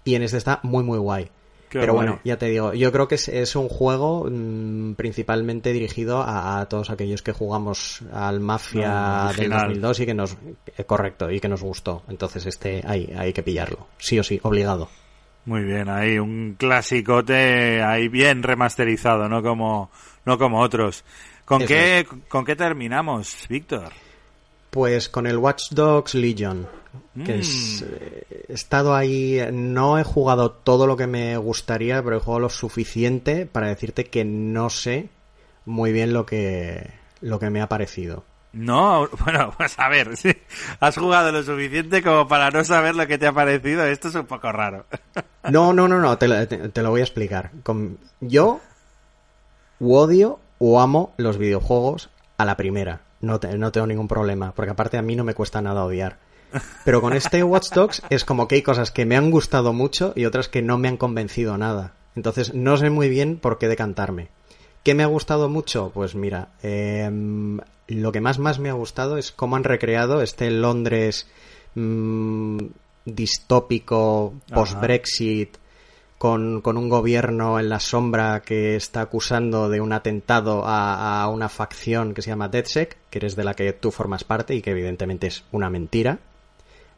[0.05, 1.29] y en este está muy muy guay.
[1.69, 2.07] Qué Pero guay.
[2.07, 6.59] bueno, ya te digo, yo creo que es, es un juego mm, principalmente dirigido a,
[6.59, 9.67] a todos aquellos que jugamos al Mafia No, del original.
[9.67, 10.37] 2002 y que nos
[10.77, 12.03] eh, correcto y que nos gustó.
[12.09, 14.89] Entonces este hay hay que pillarlo, sí o sí, obligado.
[15.45, 19.89] Muy bien, ahí un clasicote ahí bien remasterizado, no como
[20.25, 21.03] no como otros.
[21.45, 23.91] ¿Con Eso qué con qué terminamos, Víctor?
[24.69, 26.67] Pues con el Watch Dogs Legion,
[27.25, 27.39] que Mm.
[27.39, 32.19] es, eh, he estado ahí, no he jugado todo lo que me gustaría, pero he
[32.19, 35.09] jugado lo suficiente para decirte que no sé
[35.65, 36.91] muy bien lo que
[37.21, 38.23] lo que me ha parecido.
[38.53, 40.31] No, bueno, pues a ver, sí,
[40.79, 43.83] has jugado lo suficiente como para no saber lo que te ha parecido.
[43.85, 44.85] Esto es un poco raro.
[45.51, 47.51] No, no, no, no, te, lo- te- te lo voy a explicar.
[47.63, 48.59] Con- yo
[49.79, 53.01] odio o amo los videojuegos a la primera.
[53.21, 56.17] No, te- no tengo ningún problema, porque aparte a mí no me cuesta nada odiar.
[56.85, 60.13] Pero con este Watch Dogs es como que hay cosas que me han gustado mucho
[60.15, 61.93] y otras que no me han convencido nada.
[62.15, 64.29] Entonces no sé muy bien por qué decantarme.
[64.83, 65.91] ¿Qué me ha gustado mucho?
[65.93, 70.49] Pues mira, em, lo que más más me ha gustado es cómo han recreado este
[70.49, 71.27] Londres
[71.75, 72.57] mm,
[73.05, 75.57] distópico, post-Brexit,
[76.19, 81.29] con, con un gobierno en la sombra que está acusando de un atentado a, a
[81.29, 84.61] una facción que se llama DedSec, que eres de la que tú formas parte y
[84.61, 86.19] que evidentemente es una mentira.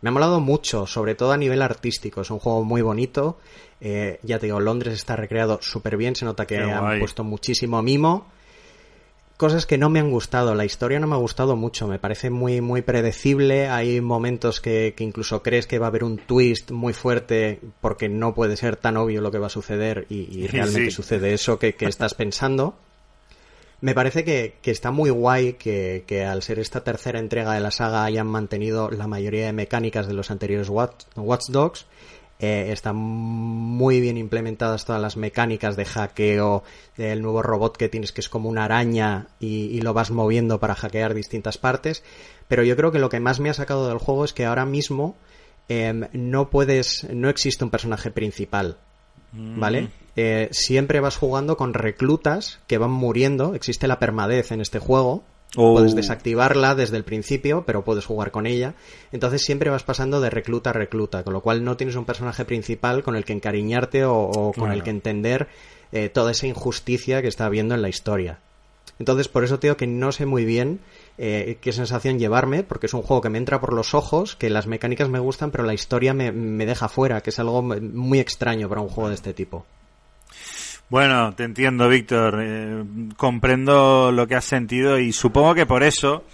[0.02, 2.22] Me ha molado mucho, sobre todo a nivel artístico.
[2.22, 3.38] Es un juego muy bonito.
[3.80, 6.16] Eh, ya te digo, Londres está recreado súper bien.
[6.16, 8.26] Se nota que han puesto muchísimo mimo.
[9.42, 10.54] Cosas que no me han gustado.
[10.54, 11.88] La historia no me ha gustado mucho.
[11.88, 13.70] Me parece muy, muy predecible.
[13.70, 18.08] Hay momentos que, que incluso crees que va a haber un twist muy fuerte porque
[18.08, 20.96] no puede ser tan obvio lo que va a suceder y, y realmente Sí.
[20.96, 22.76] sucede eso que, que estás pensando.
[23.82, 27.62] Me parece que, que está muy guay que, que al ser esta tercera entrega de
[27.62, 31.88] la saga hayan mantenido la mayoría de mecánicas de los anteriores Watch, Watch Dogs.
[32.42, 36.64] Eh, están muy bien implementadas todas las mecánicas de hackeo,
[36.98, 40.60] del nuevo robot que tienes que es como una araña y, y lo vas moviendo
[40.60, 42.04] para hackear distintas partes.
[42.48, 44.66] Pero yo creo que lo que más me ha sacado del juego es que ahora
[44.66, 45.16] mismo
[45.70, 48.78] em, no puedes, no existe un personaje principal.
[49.34, 49.90] ¿vale?
[50.16, 53.56] Eh, siempre vas jugando con reclutas que van muriendo.
[53.56, 55.24] Existe la permadez en este juego.
[55.58, 55.74] Oh.
[55.74, 58.74] Puedes desactivarla desde el principio, pero puedes jugar con ella.
[59.12, 62.46] Entonces siempre vas pasando de recluta a recluta, con lo cual no tienes un personaje
[62.46, 65.50] principal con el que encariñarte o, o con el que entender
[65.92, 68.40] eh, toda esa injusticia que está habiendo en la historia.
[68.98, 70.80] Entonces, por eso te digo que no sé muy bien
[71.18, 74.50] eh, qué sensación llevarme, porque es un juego que me entra por los ojos, que
[74.50, 78.20] las mecánicas me gustan, pero la historia me, me deja fuera, que es algo muy
[78.20, 79.66] extraño para un juego de este tipo.
[80.92, 82.42] Bueno, te entiendo, Víctor.
[82.44, 82.84] Eh,
[83.16, 86.26] comprendo lo que has sentido y supongo que por eso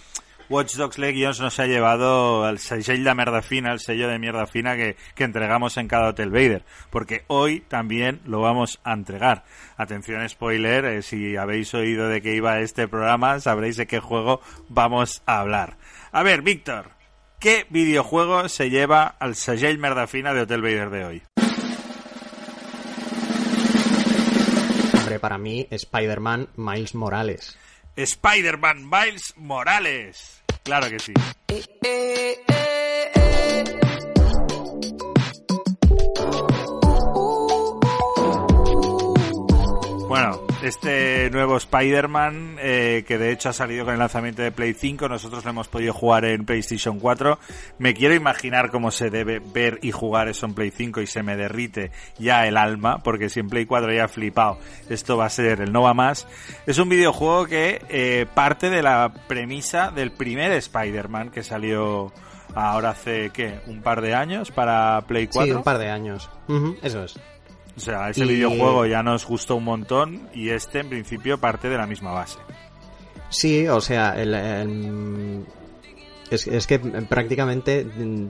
[0.49, 4.47] Watch Dogs Legions nos ha llevado al sello de mierda fina, el sello de mierda
[4.47, 6.65] fina que, entregamos en cada Hotel Vader.
[6.89, 9.43] Porque hoy también lo vamos a entregar.
[9.77, 14.41] Atención, spoiler, eh, si habéis oído de qué iba este programa, sabréis de qué juego
[14.69, 15.77] vamos a hablar.
[16.11, 16.89] A ver, Víctor,
[17.39, 21.21] ¿qué videojuego se lleva al sello merda fina de Hotel Vader de hoy?
[25.19, 27.57] Para mí, Spider-Man Miles Morales.
[27.95, 30.43] Spider-Man Miles Morales.
[30.63, 31.13] Claro que sí.
[40.07, 44.73] Bueno, este nuevo Spider-Man, eh, que de hecho ha salido con el lanzamiento de Play
[44.73, 47.37] 5, nosotros lo hemos podido jugar en PlayStation 4.
[47.77, 51.21] Me quiero imaginar cómo se debe ver y jugar eso en Play 5 y se
[51.21, 54.57] me derrite ya el alma, porque si en Play 4 ya he flipado,
[54.89, 56.27] esto va a ser el no va más.
[56.65, 62.11] Es un videojuego que eh, parte de la premisa del primer Spider-Man que salió
[62.55, 63.59] ahora hace, ¿qué?
[63.67, 65.43] ¿Un par de años para Play 4?
[65.43, 66.29] Sí, un par de años.
[66.47, 67.19] Ujú, eso es.
[67.77, 71.69] O sea, ese Y- videojuego ya nos gustó un montón y este en principio parte
[71.69, 72.39] de la misma base.
[73.29, 75.45] Sí, o sea, el, el-
[76.31, 77.85] es, es que prácticamente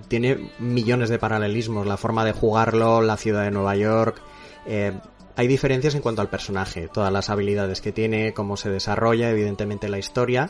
[0.07, 1.87] tiene millones de paralelismos.
[1.87, 4.21] La forma de jugarlo, la ciudad de Nueva York.
[4.65, 4.93] eh,
[5.39, 9.87] hay diferencias en cuanto al personaje, todas las habilidades que tiene, cómo se desarrolla, evidentemente
[9.87, 10.49] la historia.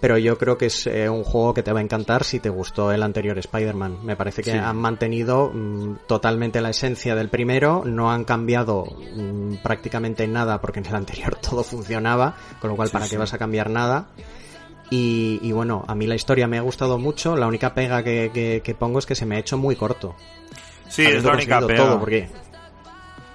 [0.00, 2.50] Pero yo creo que es eh, un juego que te va a encantar si te
[2.50, 4.04] gustó el anterior Spider-Man.
[4.04, 4.56] Me parece que Sí.
[4.58, 10.80] han mantenido mm, totalmente la esencia del primero, no han cambiado mm, prácticamente nada porque
[10.80, 13.12] en el anterior todo funcionaba, con lo cual Sí, para sí.
[13.12, 14.08] qué vas a cambiar nada.
[14.90, 17.34] Y, y bueno, a mí la historia me ha gustado mucho.
[17.34, 20.14] La única pega que, que- que pongo es que se me ha hecho muy corto.
[20.88, 21.84] Sí, es la única pega.
[21.84, 22.28] todo, porque,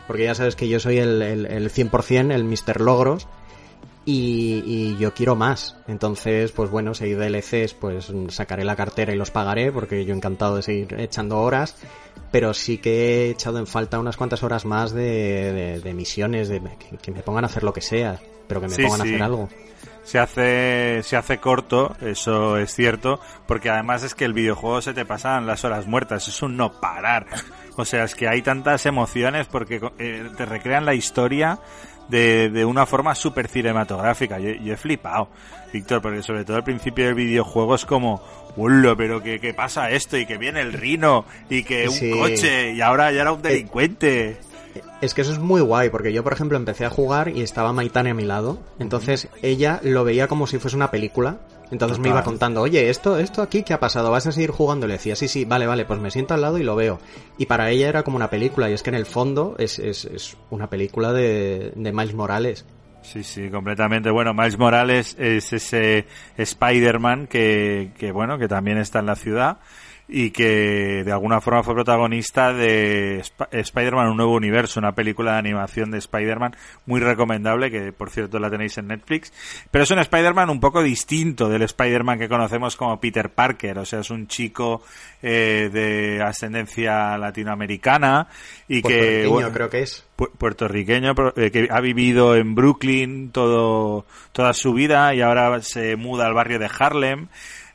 [0.08, 2.80] porque ya sabes que yo soy el, el, el 100%, el Mr.
[2.82, 3.28] Logros,
[4.06, 5.76] y, y yo quiero más.
[5.88, 10.14] Entonces, pues bueno, si hay DLCs, pues sacaré la cartera y los pagaré, porque yo
[10.16, 11.76] encantado de seguir echando horas,
[12.32, 16.50] pero sí que he echado en falta unas cuantas horas más de, de, de misiones,
[16.50, 19.02] de que, que me pongan a hacer lo que sea, pero que me Sí, pongan
[19.02, 19.08] sí.
[19.08, 19.50] a hacer algo.
[20.04, 24.94] se hace se hace corto, eso es cierto, porque además es que el videojuego se
[24.94, 27.28] te pasan las horas muertas, es un no parar.
[27.78, 31.60] O sea, es que hay tantas emociones porque eh, te recrean la historia
[32.12, 34.38] de, de una forma súper cinematográfica.
[34.38, 35.30] Yo, yo he flipado,
[35.74, 38.22] Víctor, porque sobre todo al principio del videojuego es como,
[38.58, 40.18] ¡Hola, pero que, que pasa esto!
[40.18, 42.12] Y que viene el rino, y que un Sí.
[42.12, 44.38] coche, y ahora ya era un delincuente.
[45.02, 47.74] Es que eso es muy guay, porque yo, por ejemplo, empecé a jugar y estaba
[47.74, 48.60] Maitane a mi lado.
[48.80, 51.40] Entonces ella lo veía como si fuese una película.
[51.72, 54.12] Entonces me iba contando, oye, esto, esto aquí, ¿qué ha pasado?
[54.12, 54.88] ¿Vas a seguir jugando?
[54.88, 57.00] Le decía, sí, sí, vale, vale, pues me siento al lado y lo veo.
[57.38, 60.06] Y para ella era como una película, y es que en el fondo es, es,
[60.06, 62.66] es una película de, de Miles Morales.
[63.04, 64.12] Sí, sí, completamente.
[64.12, 66.06] Bueno, Miles Morales es ese
[66.38, 69.58] Spider-Man que, que, bueno, que también está en la ciudad
[70.14, 75.32] y que de alguna forma fue protagonista de Sp- Spider-Man Un Nuevo Universo, una película
[75.34, 76.54] de animación de Spider-Man
[76.86, 79.32] muy recomendable, que por cierto la tenéis en Netflix.
[79.72, 83.86] Pero es un Spider-Man un poco distinto del Spider-Man que conocemos como Peter Parker, o
[83.86, 84.84] sea, es un chico
[85.22, 88.28] eh, de ascendencia latinoamericana
[88.68, 89.28] y que...
[89.28, 90.06] Bueno, creo que es.
[90.18, 95.96] pu- puertorriqueño eh, que ha vivido en Brooklyn todo toda su vida y ahora se
[95.96, 97.28] muda al barrio de Harlem.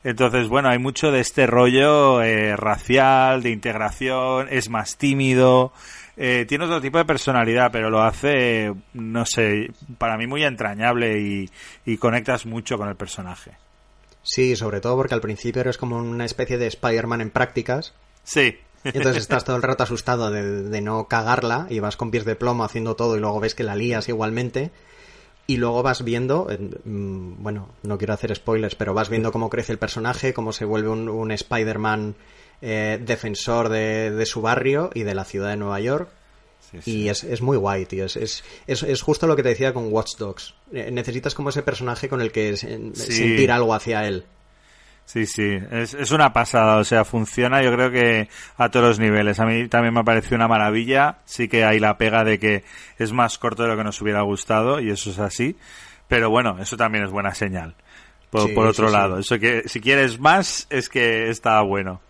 [0.07, 5.73] Entonces, bueno, hay mucho de este rollo eh, racial, de integración, es más tímido,
[6.17, 11.19] eh, tiene otro tipo de personalidad, pero lo hace, no sé, para mí muy entrañable
[11.21, 11.51] y,
[11.85, 13.51] y conectas mucho con el personaje.
[14.23, 17.93] Sí, sobre todo porque al principio eres como una especie de Spider-Man en prácticas.
[18.23, 22.13] Sí, Y entonces estás todo el rato asustado de, de no cagarla y vas con
[22.13, 24.71] pies de plomo haciendo todo y luego ves que la lías igualmente.
[25.49, 26.49] Y luego vas viendo,
[26.85, 30.65] mm, bueno, no quiero hacer spoilers, pero vas viendo cómo crece el personaje, cómo se
[30.65, 32.17] vuelve un, un Spider-Man
[32.63, 36.09] eh, defensor de, de su barrio y de la ciudad de Nueva York.
[36.71, 36.91] sí, sí.
[37.03, 38.07] Y es, es muy guay, tío.
[38.07, 40.55] Es, es, es, justo lo que te decía con Watch Dogs.
[40.73, 42.67] Eh, necesitas como ese personaje con el que Sí.
[42.95, 44.25] sentir algo hacia él.
[45.07, 48.29] Sí, sí, es, es una pasada, o sea, funciona yo creo que
[48.59, 49.39] a todos los niveles.
[49.39, 52.65] A mí también me ha parecido una maravilla, sí que hay la pega de que
[52.99, 55.57] es más corto de lo que nos hubiera gustado y eso es así,
[56.09, 57.75] pero bueno, eso también es buena señal.
[58.31, 58.99] Por, Sí, por otro sí, sí.
[58.99, 62.01] lado, eso que si quieres más es que está bueno.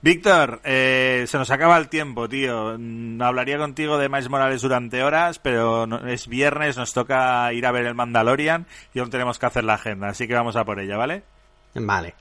[0.00, 2.76] Víctor, eh, se nos acaba el tiempo, tío.
[2.78, 7.66] Mm, Hablaría contigo de Miles Morales durante horas, pero no- es viernes, nos toca ir
[7.66, 10.64] a ver el Mandalorian y aún tenemos que hacer la agenda, así que vamos a
[10.64, 11.24] por ella, ¿vale?
[11.74, 12.14] Vale.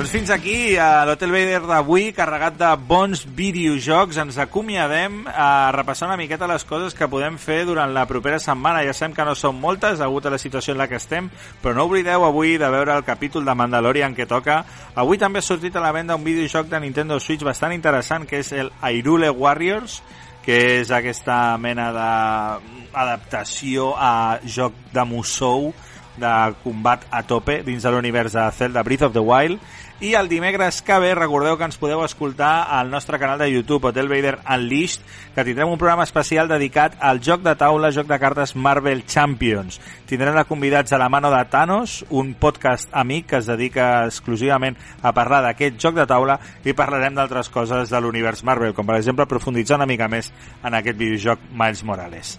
[0.00, 6.06] Doncs fins aquí, a l'Hotel Vader d'avui, carregat de bons videojocs, ens acomiadem a repassar
[6.08, 8.80] una miqueta les coses que podem fer durant la propera setmana.
[8.86, 11.28] Ja sabem que no són moltes, degut a la situació en la que estem,
[11.60, 14.64] però no oblideu avui de veure el capítol de Mandalorian que toca.
[14.96, 18.40] Avui també ha sortit a la venda un videojoc de Nintendo Switch bastant interessant, que
[18.40, 20.00] és el Hyrule Warriors,
[20.40, 25.74] que és aquesta mena d'adaptació a joc de Musou
[26.16, 29.60] de combat a tope dins de l'univers de Zelda Breath of the Wild.
[30.00, 33.90] I el dimecres que ve recordeu que ens podeu escoltar al nostre canal de YouTube
[33.90, 35.02] Hotel Vader Unleashed
[35.34, 39.76] que tindrem un programa especial dedicat al joc de taula, joc de cartes Marvel Champions.
[40.08, 44.80] Tindrem de convidats a la mano de Thanos un podcast amic que es dedica exclusivament
[45.02, 48.96] a parlar d'aquest joc de taula i parlarem d'altres coses de l'univers Marvel com per
[48.96, 50.32] exemple profunditzar una mica més
[50.64, 52.38] en aquest videojoc Miles Morales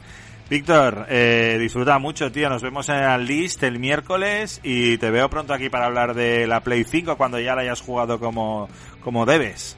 [0.51, 2.49] Víctor, eh, disfruta mucho, tío.
[2.49, 6.45] Nos vemos en el list el miércoles y te veo pronto aquí para hablar de
[6.45, 8.67] la Play 5 cuando ya la hayas jugado como,
[8.99, 9.77] como debes.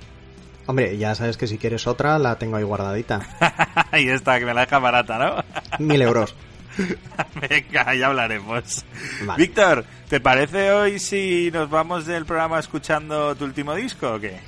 [0.65, 3.21] Hombre, ya sabes que si quieres otra, la tengo ahí guardadita.
[3.91, 5.43] Ahí está, que me la deja barata, ¿no?
[5.86, 6.34] Mil euros.
[7.47, 8.84] Venga, ya hablaremos.
[9.26, 9.43] Vale.
[9.43, 14.39] Víctor, ¿te parece hoy si nos vamos del programa escuchando tu último disco o qué?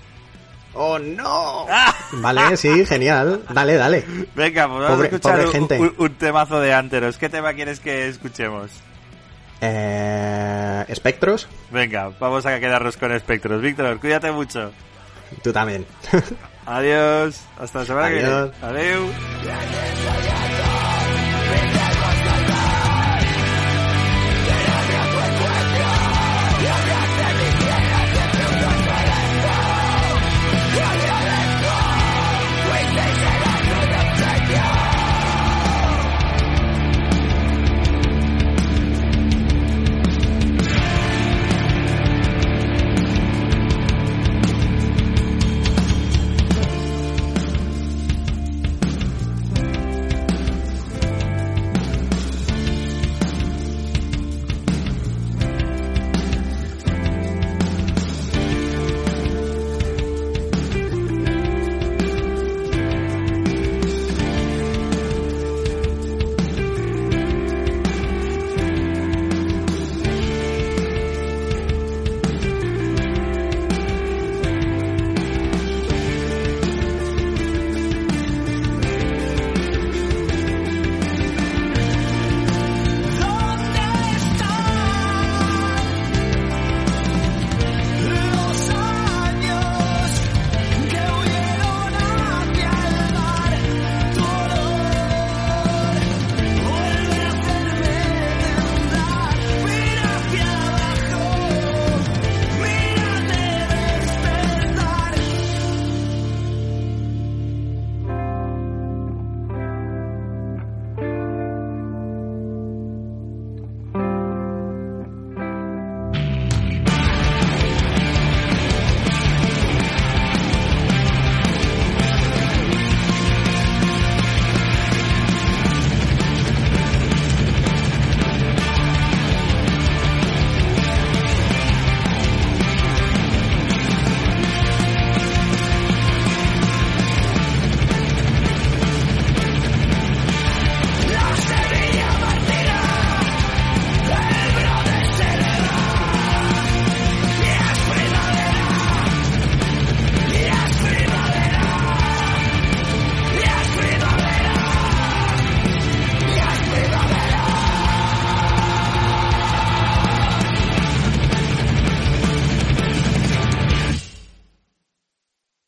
[0.76, 1.65] ¡Oh, no!
[2.11, 3.41] Vale, sí, genial.
[3.49, 4.05] Dale, dale.
[4.36, 5.80] Venga, pues vamos Pobre- a escuchar pobre un, gente.
[5.80, 7.17] un- un temazo de Anteros.
[7.17, 8.69] ¿Qué tema quieres que escuchemos?
[9.61, 11.47] Eh, ¿Espectros?
[11.71, 13.61] Venga, vamos a quedarnos con espectros.
[13.61, 14.71] Víctor, cuídate mucho.
[15.41, 15.86] Tú también.
[16.65, 17.39] Adiós.
[17.59, 18.51] Hasta la semana Adiós.
[18.59, 18.80] que viene.
[18.80, 19.11] Adiós.